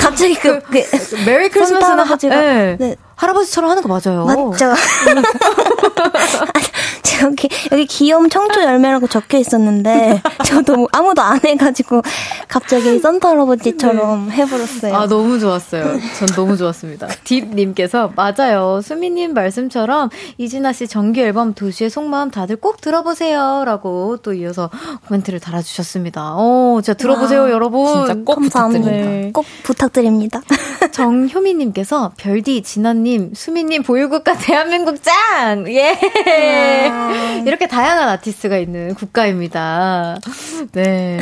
[0.00, 0.82] 갑자기 그, 그,
[1.24, 2.34] Merry Christmas는 할아버지가.
[2.36, 2.76] 네.
[2.78, 2.96] 네.
[3.16, 4.26] 할아버지처럼 하는 거 맞아요.
[4.26, 4.74] 맞죠.
[7.36, 12.00] 여기 여기 귀여움 청초 열매라고 적혀 있었는데 저도 뭐 아무도 안 해가지고
[12.48, 14.34] 갑자기 산타 할아버지처럼 네.
[14.36, 14.94] 해버렸어요.
[14.94, 15.84] 아 너무 좋았어요.
[16.18, 17.08] 전 너무 좋았습니다.
[17.24, 18.80] 딥님께서 맞아요.
[18.82, 20.08] 수민님 말씀처럼
[20.38, 24.70] 이진아 씨 정규 앨범 도시의 속마음 다들 꼭 들어보세요라고 또 이어서
[25.08, 26.32] 코멘트를 달아주셨습니다.
[26.36, 28.06] 어, 진짜 들어보세요 와, 여러분.
[28.06, 28.36] 진짜 꼭.
[28.46, 29.30] 부탁드립니다.
[29.34, 30.40] 꼭 부탁드립니다.
[30.92, 35.98] 정효미님께서 별디 진아님 수미님 보유국가 대한민국 짱 예.
[37.46, 40.18] 이렇게 다양한 아티스트가 있는 국가입니다.
[40.72, 41.20] 네.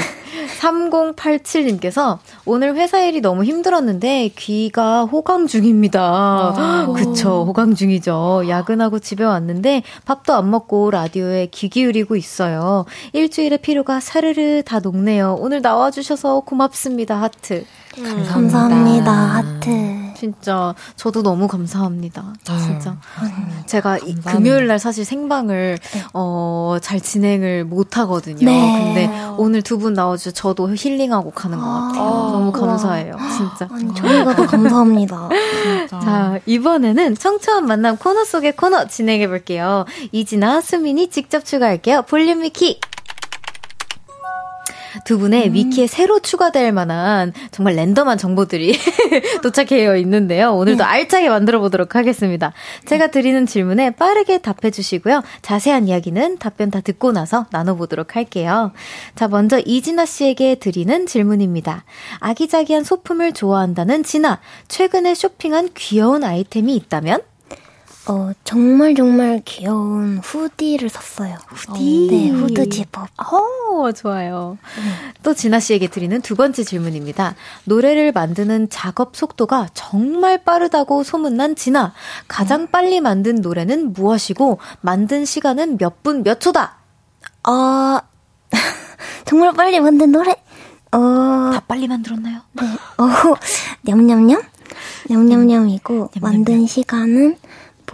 [0.60, 6.00] 3087님께서 오늘 회사 일이 너무 힘들었는데 귀가 호강 중입니다.
[6.02, 6.92] 아.
[6.94, 8.44] 그쵸, 호강 중이죠.
[8.48, 12.84] 야근하고 집에 왔는데 밥도 안 먹고 라디오에 귀 기울이고 있어요.
[13.12, 15.36] 일주일의 피로가 사르르 다 녹네요.
[15.38, 17.20] 오늘 나와주셔서 고맙습니다.
[17.20, 17.64] 하트.
[18.02, 18.32] 감사합니다.
[18.34, 19.12] 감사합니다.
[19.12, 20.04] 하트.
[20.16, 22.32] 진짜 저도 너무 감사합니다.
[22.44, 23.62] 진짜 음.
[23.66, 26.02] 제가 이, 금요일 날 사실 생방을 네.
[26.12, 28.44] 어잘 진행을 못 하거든요.
[28.46, 28.84] 네.
[28.84, 32.02] 근데 오늘 두 분 나와주 저도 힐링하고 가는 것 같아요.
[32.02, 33.16] 아, 너무 감사해요.
[33.36, 33.68] 진짜.
[33.74, 35.28] 아니, 저희가 더 감사합니다.
[35.90, 39.84] 자 이번에는 청초한 만남 코너 속의 코너 진행해 볼게요.
[40.12, 42.02] 이진아 수민이 직접 추가할게요.
[42.02, 42.80] 볼륨 위키.
[45.04, 45.54] 두 분의 음.
[45.54, 48.78] 위키에 새로 추가될 만한 정말 랜덤한 정보들이
[49.42, 50.54] 도착해 있는데요.
[50.54, 50.84] 오늘도 네.
[50.84, 52.52] 알차게 만들어 보도록 하겠습니다.
[52.86, 55.22] 제가 드리는 질문에 빠르게 답해 주시고요.
[55.42, 58.72] 자세한 이야기는 답변 다 듣고 나서 나눠보도록 할게요.
[59.14, 61.84] 자, 먼저 이진아 씨에게 드리는 질문입니다.
[62.20, 67.20] 아기자기한 소품을 좋아한다는 진아, 최근에 쇼핑한 귀여운 아이템이 있다면?
[68.06, 71.36] 어, 정말 정말 귀여운 후디를 샀어요.
[71.48, 72.08] 후디?
[72.10, 73.08] 네, 후드 집업.
[73.16, 74.58] 어, 좋아요.
[74.76, 75.12] 네.
[75.22, 77.34] 또 진아 씨에게 드리는 두 번째 질문입니다.
[77.64, 81.94] 노래를 만드는 작업 속도가 정말 빠르다고 소문난 진아.
[82.28, 82.66] 가장 음.
[82.66, 86.76] 빨리 만든 노래는 무엇이고, 만든 시간은 몇 분 몇 초다?
[87.44, 87.50] 아,
[88.02, 88.06] 어,
[89.24, 90.32] 정말 빨리 만든 노래?
[90.92, 91.50] 어.
[91.54, 92.40] 다 빨리 만들었나요?
[92.52, 92.64] 네.
[92.98, 93.08] 어,
[93.82, 94.42] 냠냠냠?
[95.08, 97.36] 냠냠냠이고, 만든 시간은,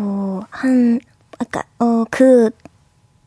[0.00, 0.98] 뭐, 한,
[1.38, 2.50] 아까, 어, 그,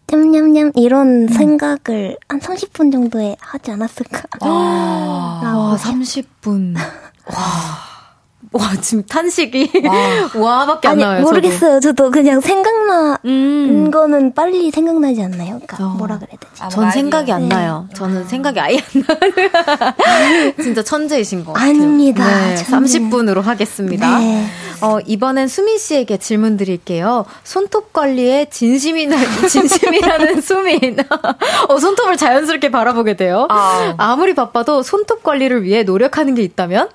[0.08, 1.28] 냠냠냠 이런 음.
[1.28, 4.24] 생각을 한 30분 정도에 하지 않았을까?
[4.42, 4.50] 와,
[5.44, 6.76] 와 30분.
[6.76, 7.93] 와.
[8.54, 9.72] 와, 지금 탄식이.
[10.36, 11.22] 와, 밖에 안 아니, 나와요.
[11.22, 11.80] 모르겠어요.
[11.80, 11.94] 저도.
[12.04, 13.90] 저도 그냥 생각나, 음.
[13.92, 15.60] 거는 빨리 생각나지 않나요?
[15.66, 15.90] 그러니까 어.
[15.98, 16.62] 뭐라 그래야 되지?
[16.64, 17.56] 아, 전 생각이 안 네.
[17.56, 17.88] 나요.
[17.94, 18.28] 저는 아.
[18.28, 20.54] 생각이 아예 안 나요.
[20.62, 21.70] 진짜 천재이신 것 같아요.
[21.70, 22.26] 아닙니다.
[22.26, 24.20] 네, 30분으로 하겠습니다.
[24.20, 24.46] 네.
[24.82, 27.26] 어, 이번엔 수민 씨에게 질문 드릴게요.
[27.44, 29.16] 손톱 관리에 진심이나,
[29.50, 30.98] 진심이라는 수민.
[31.70, 33.48] 어, 손톱을 자연스럽게 바라보게 돼요.
[33.50, 33.94] 아.
[33.98, 36.90] 아무리 바빠도 손톱 관리를 위해 노력하는 게 있다면?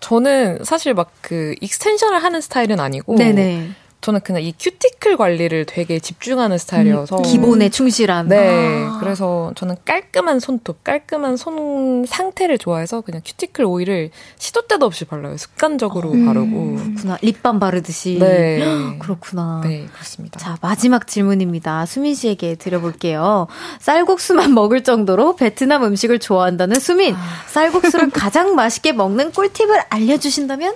[0.00, 3.70] 저는 사실 막 그 extension을 하는 스타일은 아니고 네네.
[4.00, 8.28] 저는 그냥 이 큐티클 관리를 되게 집중하는 스타일이어서 음, 기본에 충실한.
[8.28, 8.86] 네.
[8.86, 8.98] 아.
[8.98, 15.36] 그래서 저는 깔끔한 손톱, 깔끔한 손 상태를 좋아해서 그냥 큐티클 오일을 시도 때도 없이 발라요.
[15.36, 16.76] 습관적으로 음, 바르고.
[16.76, 17.18] 그렇구나.
[17.20, 18.18] 립밤 바르듯이.
[18.18, 18.60] 네.
[19.00, 19.60] 그렇구나.
[19.64, 20.40] 네, 그렇습니다.
[20.40, 21.84] 자, 마지막 질문입니다.
[21.84, 23.48] 수민 씨에게 드려볼게요.
[23.80, 27.14] 쌀국수만 먹을 정도로 베트남 음식을 좋아한다는 수민.
[27.14, 27.18] 아.
[27.48, 30.74] 쌀국수를 가장 맛있게 먹는 꿀팁을 알려주신다면?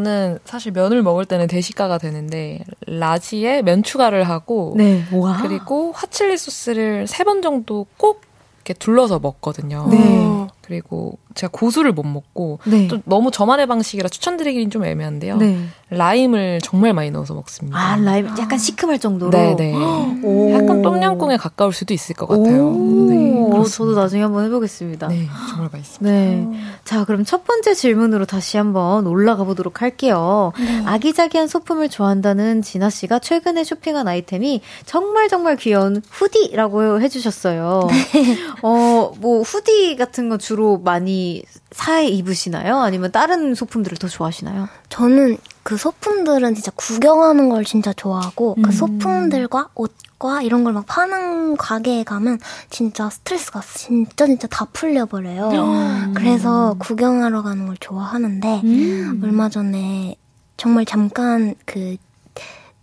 [0.00, 5.02] 저는 사실 면을 먹을 때는 대시가가 되는데 라지에 면 추가를 하고 네.
[5.40, 8.20] 그리고 화칠리 소스를 세 번 정도 꼭
[8.58, 9.88] 이렇게 둘러서 먹거든요.
[9.90, 10.46] 네.
[10.66, 12.88] 그리고 제가 고수를 못 먹고 네.
[12.88, 15.36] 또 너무 저만의 방식이라 추천드리기는 좀 애매한데요.
[15.36, 15.58] 네.
[15.90, 17.78] 라임을 정말 많이 넣어서 먹습니다.
[17.78, 19.30] 아 라임 약간 시큼할 정도로.
[19.30, 19.54] 네네.
[19.54, 19.74] 네.
[20.54, 22.72] 약간 똠양꿍에 가까울 수도 있을 것 같아요.
[22.74, 23.36] 네,
[23.70, 25.06] 저도 나중에 한번 해보겠습니다.
[25.06, 26.10] 네, 정말 맛있습니다.
[26.10, 26.48] 네.
[26.84, 30.52] 자 그럼 첫 번째 질문으로 다시 한번 올라가 보도록 할게요.
[30.58, 30.82] 네.
[30.84, 37.88] 아기자기한 소품을 좋아한다는 진아 씨가 최근에 쇼핑한 아이템이 정말 정말 귀여운 후디라고 해주셨어요.
[37.88, 38.36] 네.
[38.62, 41.42] 어뭐 후디 같은 거 주로 많이
[41.72, 42.78] 사에 입으시나요?
[42.78, 44.68] 아니면 다른 소품들을 더 좋아하시나요?
[44.88, 48.62] 저는 그 소품들은 진짜 구경하는 걸 진짜 좋아하고 그 음.
[48.62, 52.38] 그 소품들과 옷과 이런 걸 막 파는 가게에 가면
[52.70, 55.48] 진짜 스트레스가 진짜 진짜 다 풀려버려요.
[55.50, 56.14] 음.
[56.14, 59.20] 그래서 구경하러 가는 걸 좋아하는데 음.
[59.22, 60.16] 얼마 전에
[60.56, 61.96] 정말 잠깐 그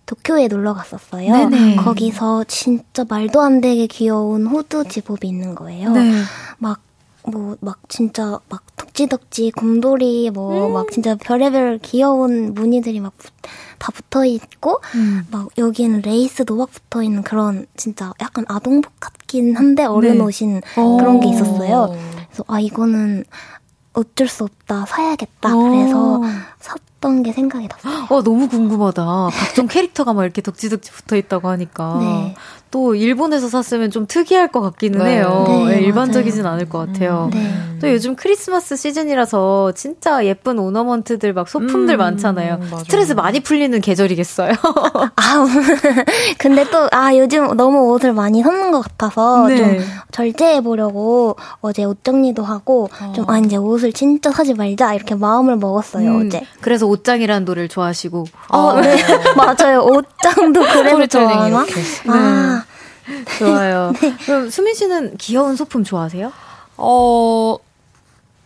[0.05, 1.32] 도쿄에 놀러 갔었어요.
[1.49, 1.78] 네네.
[1.78, 5.91] 거기서 진짜 말도 안 되게 귀여운 호두 집업이 있는 거예요.
[5.91, 6.11] 네.
[6.57, 6.80] 막
[7.26, 10.89] 뭐 막 진짜 막 덕지덕지 곰돌이 뭐막 음.
[10.91, 13.13] 진짜 별의별 귀여운 무늬들이 막
[13.80, 15.28] 다 붙어 있고 음.
[15.30, 20.24] 막 여기에는 레이스 도 막 붙어 있는 그런 진짜 약간 아동복 같긴 한데 어른 네.
[20.24, 20.95] 옷인 오.
[20.97, 21.93] 그런 게 있었어요.
[22.28, 23.26] 그래서 아 이거는
[23.91, 25.53] 어쩔 수 없다 사야겠다.
[25.53, 25.63] 오.
[25.69, 26.21] 그래서
[27.03, 28.07] 샀던 게 생각이 났어요.
[28.09, 29.03] 와 너무 궁금하다.
[29.31, 31.97] 각종 캐릭터가 막 이렇게 덕지덕지 붙어 있다고 하니까.
[31.99, 32.35] 네.
[32.71, 35.17] 또 일본에서 샀으면 좀 특이할 것 같기는 네.
[35.17, 35.45] 해요.
[35.47, 37.29] 네, 네, 일반적이진 않을 것 같아요.
[37.31, 37.53] 네.
[37.79, 42.57] 또 요즘 크리스마스 시즌이라서 진짜 예쁜 오너먼트들 막 소품들 음, 많잖아요.
[42.57, 42.79] 맞아요.
[42.79, 44.53] 스트레스 많이 풀리는 계절이겠어요.
[45.17, 45.45] 아,
[46.39, 49.57] 근데 또, 아, 요즘 너무 옷을 많이 샀는 것 같아서 네.
[49.57, 49.77] 좀
[50.11, 53.11] 절제해 보려고 어제 옷 정리도 하고 어.
[53.13, 56.41] 좀, 아, 이제 옷을 진짜 사지 말자 이렇게 마음을 먹었어요, 음, 어제.
[56.61, 58.25] 그래서 옷장이라는 노래를 좋아하시고.
[58.49, 58.97] 어, 네.
[59.35, 59.81] 맞아요.
[59.81, 61.65] 옷장도 그래서 좋아하나?
[62.07, 62.63] 아.
[63.37, 63.93] 좋아요.
[63.99, 64.15] 네.
[64.25, 66.31] 그럼 수민 씨는 귀여운 소품 좋아하세요?
[66.77, 67.57] 어,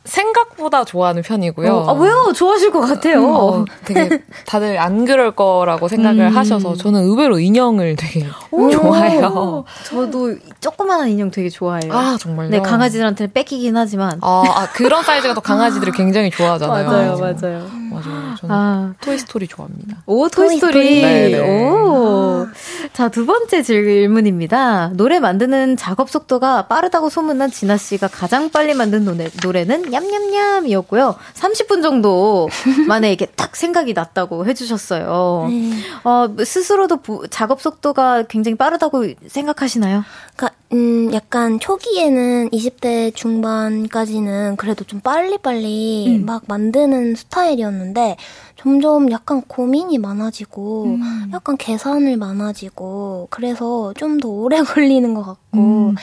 [0.07, 1.71] 생각보다 좋아하는 편이고요.
[1.71, 2.31] 어, 아, 왜요?
[2.33, 3.19] 좋아하실 것 같아요.
[3.19, 6.35] 음, 어, 되게 다들 안 그럴 거라고 생각을 음.
[6.35, 9.65] 하셔서 저는 의외로 인형을 되게 오, 좋아해요.
[9.85, 11.91] 저도 조그마한 인형 되게 좋아해요.
[11.91, 12.49] 아, 정말요?
[12.49, 14.19] 네, 강아지들한테는 뺏기긴 하지만.
[14.21, 16.85] 아, 아 그런 사이즈가 또 강아지들을 굉장히 좋아하잖아요.
[16.85, 17.87] 맞아요, 맞아요.
[17.91, 18.35] 맞아요.
[18.37, 18.93] 저는 아.
[19.01, 19.97] 토이스토리 좋아합니다.
[20.05, 20.73] 오, 토이스토리.
[20.73, 21.39] 토이 네, 네.
[21.39, 22.47] 오.
[22.93, 24.91] 자, 두 번째 질문입니다.
[24.93, 31.15] 노래 만드는 작업 속도가 빠르다고 소문난 진아 씨가 가장 빨리 만든 노래, 노래는 냠냠냠이었고요.
[31.33, 32.49] 30분 정도
[32.87, 35.47] 만에 이게 딱 생각이 났다고 해주셨어요.
[35.49, 35.71] 네.
[36.03, 40.03] 어, 스스로도 부, 작업 속도가 굉장히 빠르다고 생각하시나요?
[40.35, 46.25] 그러니까 음, 약간 초기에는 20대 중반까지는 그래도 좀 빨리빨리 음.
[46.25, 48.17] 막 만드는 스타일이었는데
[48.57, 51.29] 점점 약간 고민이 많아지고 음.
[51.31, 55.95] 약간 계산을 많아지고 그래서 좀 더 오래 걸리는 것 같고 음.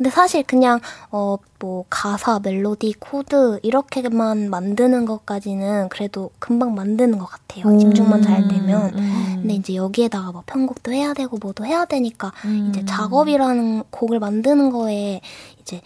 [0.00, 0.80] 근데 사실 그냥
[1.10, 7.66] 어 뭐 가사, 멜로디, 코드 이렇게만 만드는 것까지는 그래도 금방 만드는 것 같아요.
[7.66, 7.78] 음.
[7.78, 8.98] 집중만 잘 되면.
[8.98, 9.38] 음.
[9.42, 12.68] 근데 이제 여기에다가 뭐 편곡도 해야 되고 뭐도 해야 되니까 음.
[12.70, 15.20] 이제 작업이라는 곡을 만드는 거에
[15.60, 15.82] 이제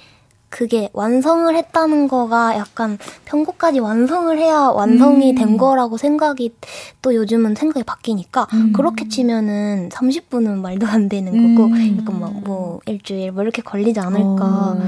[0.54, 5.34] 그게 완성을 했다는 거가 약간 편곡까지 완성을 해야 완성이 음.
[5.34, 6.54] 된 거라고 생각이
[7.02, 8.72] 또 요즘은 생각이 바뀌니까 음.
[8.72, 11.98] 그렇게 치면은 30분은 말도 안 되는 거고 음.
[11.98, 14.86] 약간 막 뭐 일주일 뭐 이렇게 걸리지 않을까 어.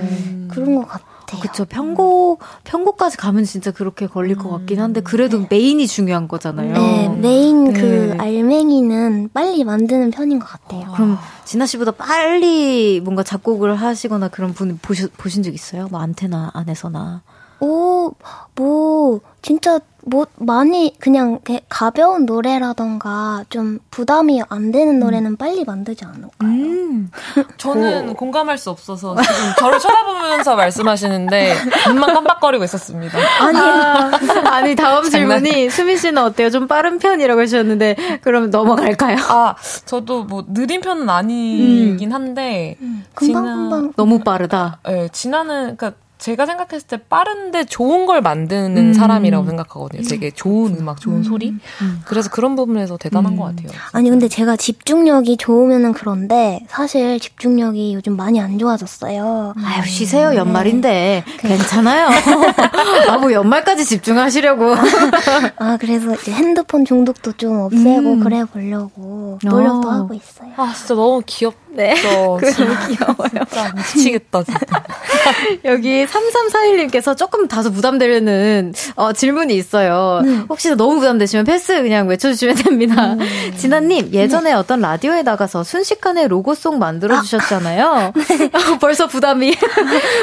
[0.49, 1.16] 그런 것 같아요.
[1.27, 1.43] 같아요.
[1.43, 1.65] 그쵸.
[1.65, 5.47] 편곡, 편곡까지 가면 진짜 그렇게 걸릴 것 같긴 한데, 그래도 네.
[5.51, 6.73] 메인이 중요한 거잖아요.
[6.73, 8.17] 네, 메인 그 네.
[8.17, 10.93] 그 알맹이는 빨리 만드는 편인 것 같아요.
[10.95, 15.89] 그럼 진아 씨보다 빨리 뭔가 작곡을 하시거나 그런 분 보시, 보신 적 있어요?
[15.91, 17.23] 뭐 안테나 안에서나.
[17.61, 18.13] 오,
[18.55, 25.37] 뭐, 진짜 뭐 많이 그냥 가벼운 노래라던가 좀 부담이 안 되는 노래는 음.
[25.37, 26.31] 빨리 만들지 않을까요?
[26.43, 27.11] 음.
[27.59, 28.15] 저는 오.
[28.15, 31.55] 공감할 수 없어서 지금 저를 쳐다보면서 말씀하시는데
[31.89, 33.19] 눈만 깜빡거리고 있었습니다.
[33.41, 34.11] 아니 아,
[34.55, 36.51] 아니 다음 질문이 수민 씨는 어때요?
[36.51, 39.17] 좀 빠른 편이라고 하셨는데 그럼 넘어갈까요?
[39.29, 42.15] 아 저도 뭐 느린 편은 아니긴 음.
[42.15, 43.05] 한데 음.
[43.13, 44.79] 금방 금방 너무 빠르다.
[44.87, 48.93] 네, 지나는 그러니까 제가 생각했을 때 빠른데 좋은 걸 만드는 음.
[48.95, 50.03] 사람이라고 생각하거든요.
[50.03, 51.23] 되게 좋은 음악, 좋은 음.
[51.23, 51.51] 소리.
[51.51, 52.01] 음.
[52.07, 53.39] 그래서 그런 부분에서 대단한 음.
[53.39, 53.69] 것 같아요.
[53.93, 59.55] 아니 근데 제가 집중력이 좋으면은 그런데 사실 집중력이 요즘 많이 안 좋아졌어요.
[59.63, 61.49] 아유 쉬세요 연말인데 네.
[61.49, 62.09] 괜찮아요.
[63.11, 64.75] 아뭐 연말까지 집중하시려고.
[65.59, 68.21] 아 그래서 이제 핸드폰 중독도 좀 없애고 음.
[68.21, 69.93] 그래 보려고 노력도 어.
[69.93, 70.53] 하고 있어요.
[70.57, 71.55] 아 진짜 너무 귀엽.
[71.77, 71.95] 네.
[72.03, 73.45] 너무 귀여워요.
[73.49, 74.83] 진짜 미치겠다, 진짜.
[75.65, 80.21] 여기 3341님께서 조금 다소 부담되는 어, 질문이 있어요.
[80.25, 80.45] 네.
[80.49, 83.13] 혹시 너무 부담되시면 패스 그냥 외쳐주시면 됩니다.
[83.15, 83.21] 음.
[83.57, 84.53] 진아님, 예전에 네.
[84.55, 87.87] 어떤 라디오에 나가서 순식간에 로고송 만들어주셨잖아요.
[87.87, 88.13] 아.
[88.13, 88.51] 네.
[88.81, 89.55] 벌써 부담이.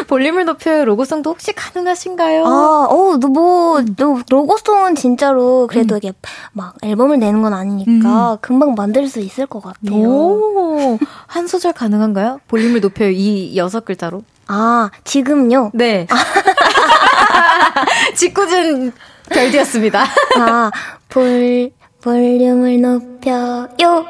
[0.07, 2.45] 볼륨을 높여 로고송도 혹시 가능하신가요?
[2.45, 3.81] 아, 어, 뭐,
[4.29, 5.97] 로고송은 진짜로 그래도 음.
[5.97, 6.13] 이게
[6.51, 8.37] 막 앨범을 내는 건 아니니까 음.
[8.41, 9.99] 금방 만들 수 있을 것 같아요.
[10.03, 10.97] 오,
[11.27, 12.41] 한 소절 가능한가요?
[12.47, 14.23] 볼륨을 높여 이 여섯 글자로?
[14.47, 15.71] 아, 지금요?
[15.73, 16.07] 네.
[18.15, 18.91] 직구준
[19.29, 20.05] 별디였습니다.
[20.39, 20.71] 아,
[21.09, 21.71] 볼,
[22.01, 24.05] 볼륨을 높여요.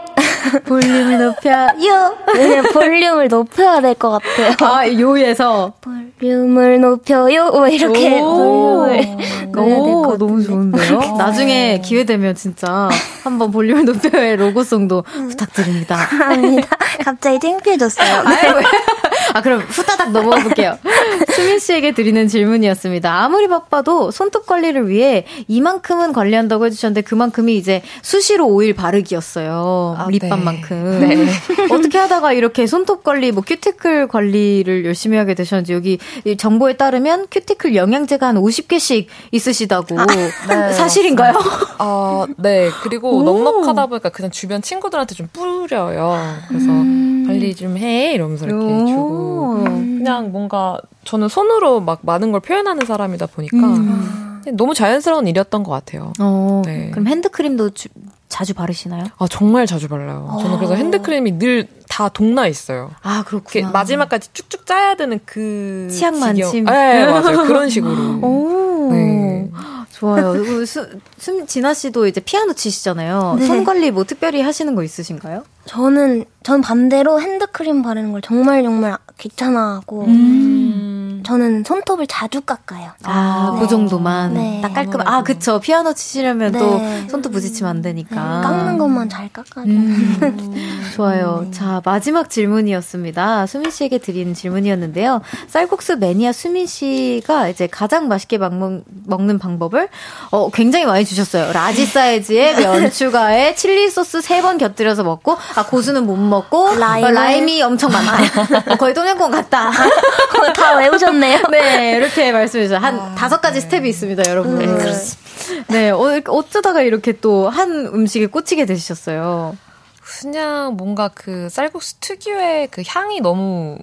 [0.66, 2.16] 볼륨을 높여요.
[2.36, 4.56] 네, 볼륨을 높여야 될 것 같아요.
[4.62, 5.74] 아, 요에서.
[5.82, 7.50] 볼륨을 높여요.
[7.52, 11.16] 뭐 이렇게 볼륨을 오, 너무 좋은데요?
[11.18, 12.90] 나중에 기회 되면 진짜
[13.24, 15.28] 한번 볼륨을 높여요의 로고송도 음.
[15.30, 15.96] 부탁드립니다.
[16.10, 16.68] 감사합니다.
[17.04, 18.24] 갑자기 창피해졌어요.
[18.24, 18.48] 네.
[18.48, 19.03] 아,
[19.42, 20.78] 그럼 후다닥 넘어가 볼게요.
[21.34, 23.24] 수민 씨에게 드리는 질문이었습니다.
[23.24, 29.96] 아무리 바빠도 손톱 관리를 위해 이만큼은 관리한다고 해주셨는데 그만큼이 이제 수시로 오일 바르기였어요.
[29.98, 31.00] 아, 립밤만큼.
[31.00, 31.16] 네.
[31.16, 31.32] 네.
[31.72, 35.98] 어떻게 하다가 이렇게 손톱 관리, 뭐 큐티클 관리를 열심히 하게 되셨는지 여기
[36.38, 40.00] 정보에 따르면 큐티클 영양제가 한 50개씩 있으시다고.
[40.00, 41.34] 아, 네, 사실인가요?
[41.80, 42.70] 어, 네.
[42.84, 43.24] 그리고 오.
[43.24, 46.18] 넉넉하다 보니까 그냥 주변 친구들한테 좀 뿌려요.
[46.48, 47.24] 그래서 음.
[47.28, 48.14] 관리 좀 해.
[48.14, 48.86] 이러면서 이렇게 오.
[48.86, 49.23] 주고.
[49.64, 54.42] 그냥 뭔가 저는 손으로 막 많은 걸 표현하는 사람이다 보니까 음.
[54.54, 56.12] 너무 자연스러운 일이었던 것 같아요.
[56.20, 56.92] 어, 네.
[56.92, 57.88] 그럼 핸드크림도 주,
[58.34, 59.04] 자주 바르시나요?
[59.20, 60.38] 아 정말 자주 발라요.
[60.42, 60.76] 저는 그래서 어.
[60.76, 62.90] 핸드크림이 늘 다 동나 있어요.
[63.04, 63.70] 아 그렇구나.
[63.70, 66.66] 마지막까지 쭉쭉 짜야 되는 그 치약 만침.
[66.66, 67.44] 네 맞아요.
[67.46, 67.94] 그런 식으로.
[68.20, 68.90] 오.
[68.92, 69.52] 네.
[69.92, 70.66] 좋아요.
[70.66, 73.36] 수, 수, 진아 씨도 이제 피아노 치시잖아요.
[73.38, 73.46] 네.
[73.46, 75.44] 손 관리 뭐 특별히 하시는 거 있으신가요?
[75.66, 81.03] 저는 전 반대로 핸드크림 바르는 걸 정말 정말 귀찮아하고 음.
[81.24, 82.92] 저는 손톱을 자주 깎아요.
[83.04, 83.60] 아, 네.
[83.62, 84.60] 그 정도만 네.
[84.62, 85.02] 딱 깔끔.
[85.08, 85.60] 아, 그쵸.
[85.60, 86.60] 피아노 치시려면 네.
[86.60, 88.16] 또 손톱 부딪히면 안 되니까.
[88.16, 88.48] 네.
[88.48, 89.68] 깎는 것만 잘 깎아줘.
[89.68, 90.84] 음.
[90.96, 91.48] 좋아요.
[91.52, 93.48] 자, 마지막 질문이었습니다.
[93.48, 95.22] 수민 씨에게 드린 질문이었는데요.
[95.48, 99.88] 쌀국수 매니아 수민 씨가 이제 가장 맛있게 먹는, 먹는 방법을
[100.32, 101.52] 어, 굉장히 많이 주셨어요.
[101.54, 107.06] large 사이즈의 면 추가에 칠리 소스 세 번 곁들여서 먹고 아 고수는 못 먹고 라임.
[107.06, 108.74] 어, 라임이 엄청 많다.
[108.74, 109.72] 어, 거의 똠양꿍 같다.
[110.54, 111.40] 다 외우셨 네요.
[111.52, 112.80] 네 이렇게 말씀해 주세요.
[112.80, 113.62] 한 아, 다섯 가지 네.
[113.62, 114.60] 스텝이 있습니다, 여러분.
[114.60, 115.74] 네, 그렇습니다.
[115.74, 119.56] 네, 어, 어쩌다가 이렇게 또 한 음식에 꽂히게 되셨어요?
[120.02, 123.78] 그냥 뭔가 그 쌀국수 특유의 그 향이 너무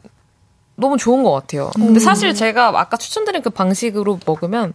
[0.77, 1.71] 너무 좋은 것 같아요.
[1.75, 1.99] 근데 음.
[1.99, 4.73] 사실 제가 아까 추천드린 그 방식으로 먹으면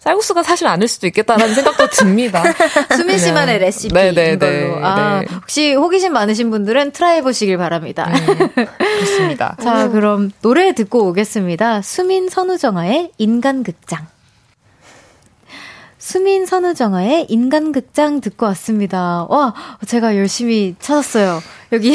[0.00, 2.42] 쌀국수가 사실 아닐 수도 있겠다라는 생각도 듭니다.
[2.96, 3.66] 수민 씨만의 네.
[3.66, 4.38] 레시피인 네네네.
[4.38, 4.84] 걸로.
[4.84, 5.26] 아, 네.
[5.34, 8.10] 혹시 호기심 많으신 분들은 try 보시길 바랍니다.
[8.10, 8.66] 네,
[9.00, 9.56] 좋습니다.
[9.62, 11.82] 자, 그럼 노래 듣고 오겠습니다.
[11.82, 14.06] 수민 선우정아의 인간극장.
[16.10, 19.26] 수민 선우정아의 인간극장 듣고 왔습니다.
[19.28, 19.54] 와,
[19.86, 21.38] 제가 열심히 찾았어요.
[21.70, 21.94] 여기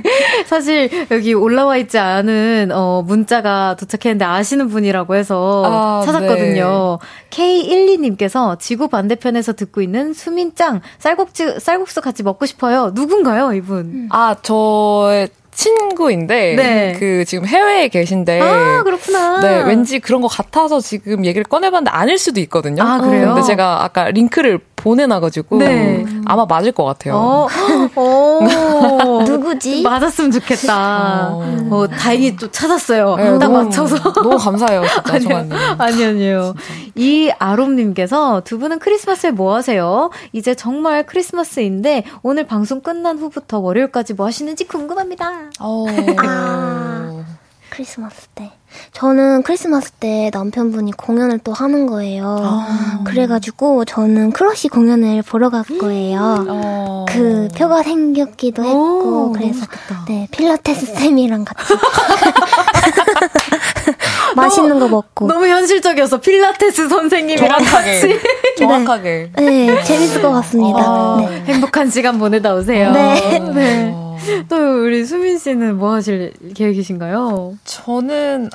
[0.48, 6.98] 사실 여기 올라와 있지 않은 어 문자가 도착했는데 아시는 분이라고 해서 아, 찾았거든요.
[7.02, 7.28] 네.
[7.28, 12.92] K12님께서 지구 반대편에서 듣고 있는 수민짱 쌀국수 쌀국수 같이 먹고 싶어요.
[12.94, 14.08] 누군가요, 이분?
[14.10, 15.28] 아, 저의
[15.60, 16.96] 친구인데 네.
[16.98, 19.40] 그 지금 해외에 계신데 아 그렇구나.
[19.40, 22.82] 네 왠지 그런 것 같아서 지금 얘기를 꺼내봤는데 아닐 수도 있거든요.
[22.82, 23.34] 아 그래요?
[23.34, 26.06] 근데 제가 아까 링크를 보내놔가지고 네.
[26.24, 27.14] 아마 맞을 것 같아요.
[27.14, 27.48] 어,
[27.94, 29.22] 어.
[29.28, 29.82] 누구지?
[29.82, 31.28] 맞았으면 좋겠다.
[31.32, 31.68] 어.
[31.70, 33.16] 어, 다행히 또 찾았어요.
[33.16, 33.96] 네, 딱 너무, 맞춰서.
[34.14, 35.52] 너무 감사해요, 진짜 정한님.
[35.78, 36.54] 아니 아니요.
[36.94, 40.10] 이 아롬님께서 두 분은 크리스마스에 뭐 하세요?
[40.32, 45.49] 이제 정말 크리스마스인데 오늘 방송 끝난 후부터 월요일까지 뭐 하시는지 궁금합니다.
[45.58, 45.86] 어.
[46.18, 47.24] 아,
[47.70, 48.52] 크리스마스 때.
[48.92, 52.36] 저는 크리스마스 때 남편분이 공연을 또 하는 거예요.
[52.40, 53.00] 아.
[53.04, 56.46] 그래가지고 저는 크러쉬 공연을 보러 갈 거예요.
[56.48, 57.06] 어.
[57.08, 59.66] 그 표가 생겼기도 했고 오, 그래서
[60.06, 61.74] 네 필라테스 쌤이랑 같이
[64.36, 68.20] 맛있는 거 먹고 너무 현실적이어서 필라테스 선생님이랑 정확하게 같이
[68.58, 70.78] 정확하게 네, 네 재밌을 것 같습니다.
[70.80, 71.42] 아, 네.
[71.46, 72.92] 행복한 시간 보내다 오세요.
[72.92, 73.38] 네.
[73.54, 74.09] 네.
[74.48, 77.58] 또 우리 수민 씨는 뭐 하실 계획이신가요?
[77.64, 78.50] 저는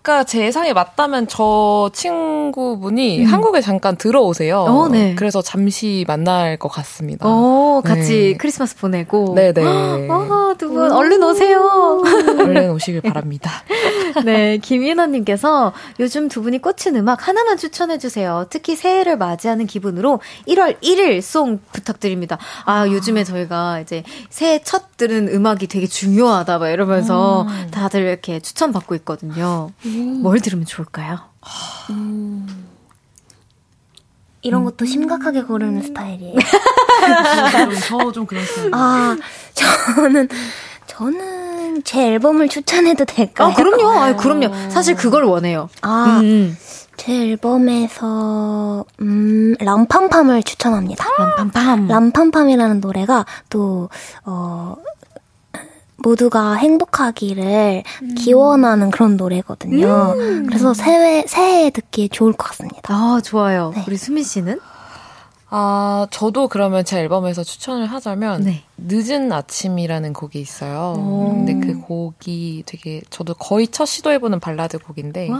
[0.00, 3.26] 아까 제 예상이 맞다면 저 친구분이 음.
[3.26, 4.60] 한국에 잠깐 들어오세요.
[4.60, 5.14] 어, 네.
[5.14, 7.26] 그래서 잠시 만날 것 같습니다.
[7.28, 8.36] 어, 같이 네.
[8.38, 9.34] 크리스마스 보내고.
[9.34, 9.62] 네네.
[9.64, 12.02] 아, 두분 얼른 오세요.
[12.38, 13.50] 얼른 오시길 바랍니다.
[14.24, 18.46] 네, 김윤아님께서 요즘 두 분이 꽂힌 음악 하나만 추천해주세요.
[18.50, 22.38] 특히 새해를 맞이하는 기분으로 1월 1일 송 부탁드립니다.
[22.64, 22.88] 아, 아.
[22.88, 27.68] 요즘에 저희가 이제 새해 첫 들은 음악이 되게 중요하다, 막 이러면서 음.
[27.70, 29.70] 다들 이렇게 추천받고 있거든요.
[29.98, 30.22] 음.
[30.22, 31.18] 뭘 들으면 좋을까요?
[31.90, 32.66] 음.
[34.42, 36.36] 이런 것도 심각하게 고르는 스타일이에요.
[37.88, 38.70] 저 좀 그런 스타일.
[38.74, 39.16] 아,
[39.54, 40.28] 저는
[40.86, 43.48] 저는 제 앨범을 추천해도 될까요?
[43.48, 43.90] 아, 그럼요.
[43.90, 44.70] 아, 그럼요.
[44.70, 45.68] 사실 그걸 원해요.
[45.82, 46.56] 아, 음.
[46.96, 51.04] 제 앨범에서 음, 람팜팜을 추천합니다.
[51.18, 51.86] 람팜팜.
[51.88, 53.88] 람팜팜이라는 노래가 또
[54.24, 54.74] 어,
[55.98, 58.14] 모두가 행복하기를 음.
[58.14, 60.14] 기원하는 그런 노래거든요.
[60.16, 60.46] 음.
[60.46, 62.94] 그래서 새해, 새해에 듣기에 좋을 것 같습니다.
[62.94, 63.72] 아, 좋아요.
[63.74, 63.84] 네.
[63.86, 64.60] 우리 수민 씨는?
[65.50, 68.64] 아, 저도 그러면 제 앨범에서 추천을 하자면, 네.
[68.76, 70.94] 늦은 아침이라는 곡이 있어요.
[70.98, 71.30] 오.
[71.30, 75.30] 근데 그 곡이 되게, 저도 거의 첫 시도해 보는 발라드 곡인데,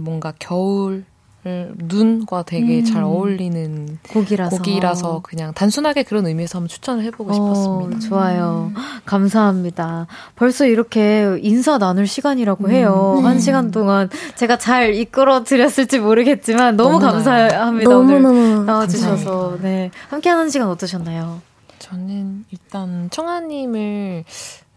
[0.00, 1.04] 뭔가 겨울,
[1.44, 2.84] 눈과 되게 음.
[2.84, 4.56] 잘 어울리는 곡이라서.
[4.58, 8.08] 곡이라서 그냥 단순하게 그런 의미에서 한번 추천을 해보고 어, 싶었습니다.
[8.08, 8.72] 좋아요.
[8.74, 8.80] 음.
[9.04, 10.06] 감사합니다.
[10.36, 13.16] 벌써 이렇게 인사 나눌 시간이라고 해요.
[13.18, 13.26] 음.
[13.26, 17.90] 한 시간 동안 제가 잘 이끌어 드렸을지 모르겠지만 너무 감사합니다.
[17.90, 19.58] 너무, 오늘 너무 나와주셔서.
[19.62, 19.90] 네.
[20.10, 21.40] 함께하는 시간 어떠셨나요?
[21.80, 24.24] 저는 일단 청아님을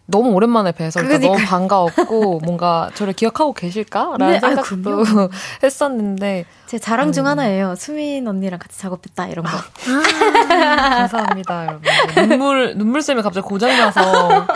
[0.06, 5.28] 너무 오랜만에 뵈서 그러니까 너무 반가웠고 뭔가 저를 기억하고 계실까라는 네, 생각도 아유,
[5.62, 7.30] 했었는데 제 자랑 중 음.
[7.30, 7.74] 하나예요.
[7.76, 9.50] 수민 언니랑 같이 작업했다 이런 거.
[9.56, 12.28] 아, 감사합니다, 여러분.
[12.28, 14.46] 눈물 눈물샘이 갑자기 고장나서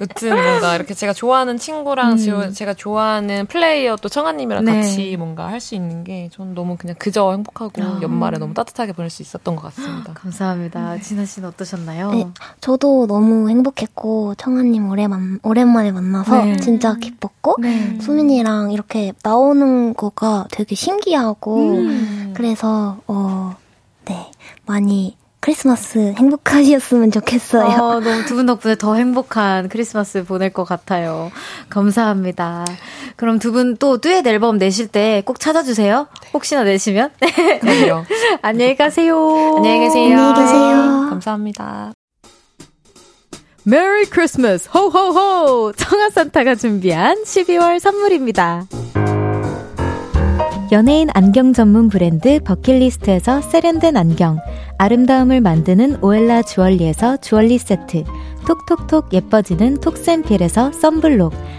[0.00, 2.52] 여튼 뭔가 이렇게 제가 좋아하는 친구랑 음.
[2.52, 4.76] 제가 좋아하는 플레이어 또 청아님이랑 네.
[4.76, 7.98] 같이 뭔가 할 수 있는 게전 너무 그냥 그저 행복하고 아.
[8.00, 10.12] 연말에 너무 따뜻하게 보낼 수 있었던 것 같습니다.
[10.12, 10.94] 감사합니다.
[10.94, 11.00] 네.
[11.00, 12.12] 진아 씨는 어떠셨나요?
[12.12, 12.28] 네,
[12.60, 16.56] 저도 너무 행복했고 청아님 오랜만 오랜만에 만나서 네.
[16.58, 17.98] 진짜 기뻤고 네.
[18.00, 21.37] 수민이랑 이렇게 나오는 거가 되게 신기하고.
[21.38, 22.32] 하고 음.
[22.36, 23.56] 그래서 어
[24.06, 24.30] 네
[24.64, 27.64] 많이 크리스마스 행복하셨으면 좋겠어요.
[27.66, 31.30] 어, 너무 두 분 덕분에 더 행복한 크리스마스 보낼 것 같아요.
[31.68, 32.64] 감사합니다.
[33.16, 36.06] 그럼 두 분 또 듀엣 앨범 내실 때 꼭 찾아주세요.
[36.32, 37.10] 혹시나 내시면.
[37.60, 38.04] 그럼요.
[38.40, 39.54] 안녕히 가세요.
[39.58, 40.04] 안녕히 계세요.
[40.18, 41.06] 안녕히 계세요.
[41.10, 41.92] 감사합니다.
[43.64, 48.64] Merry Christmas 호호호 청하 산타가 준비한 12월 선물입니다.
[50.70, 54.38] 연예인 안경 전문 브랜드 버킷리스트에서 세련된 안경,
[54.76, 58.04] 아름다움을 만드는 오엘라 주얼리에서 주얼리 세트,
[58.46, 61.32] 톡톡톡 예뻐지는 톡센필에서 썬블록,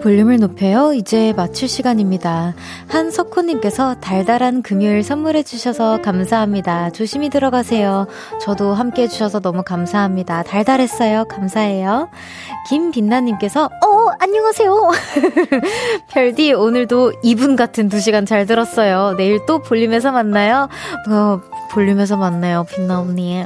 [0.00, 0.92] 볼륨을 높여요.
[0.92, 2.54] 이제 마칠 시간입니다.
[2.88, 6.90] 한석호님께서 달달한 금요일 선물해주셔서 감사합니다.
[6.90, 8.06] 조심히 들어가세요.
[8.40, 10.42] 저도 함께 해주셔서 너무 감사합니다.
[10.42, 11.24] 달달했어요.
[11.26, 12.08] 감사해요.
[12.68, 14.90] 김빛나님께서, 어, 안녕하세요.
[16.10, 19.14] 별디, 오늘도 이분 같은 두 시간 잘 들었어요.
[19.16, 20.68] 내일 또 볼륨에서 만나요.
[21.08, 21.40] 어,
[21.70, 23.44] 볼륨에서 만나요, 빛나 언니.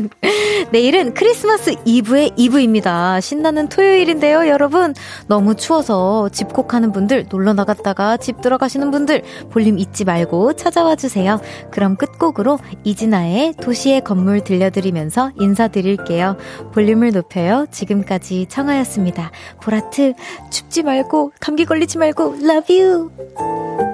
[0.72, 3.20] 내일은 크리스마스 이브의 이브입니다.
[3.20, 4.94] 신나는 토요일인데요, 여러분.
[5.26, 11.40] 너무 추워서 집콕하는 분들, 놀러 나갔다가 집 들어가시는 분들, 볼륨 잊지 말고 찾아와 주세요.
[11.70, 16.36] 그럼 끝곡으로 이진아의 도시의 건물 들려드리면서 인사드릴게요.
[16.72, 17.66] 볼륨을 높여요.
[17.70, 19.30] 지금까지 청하였습니다.
[19.62, 20.14] 보라트,
[20.50, 23.89] 춥지 말고, 감기 걸리지 말고, love you!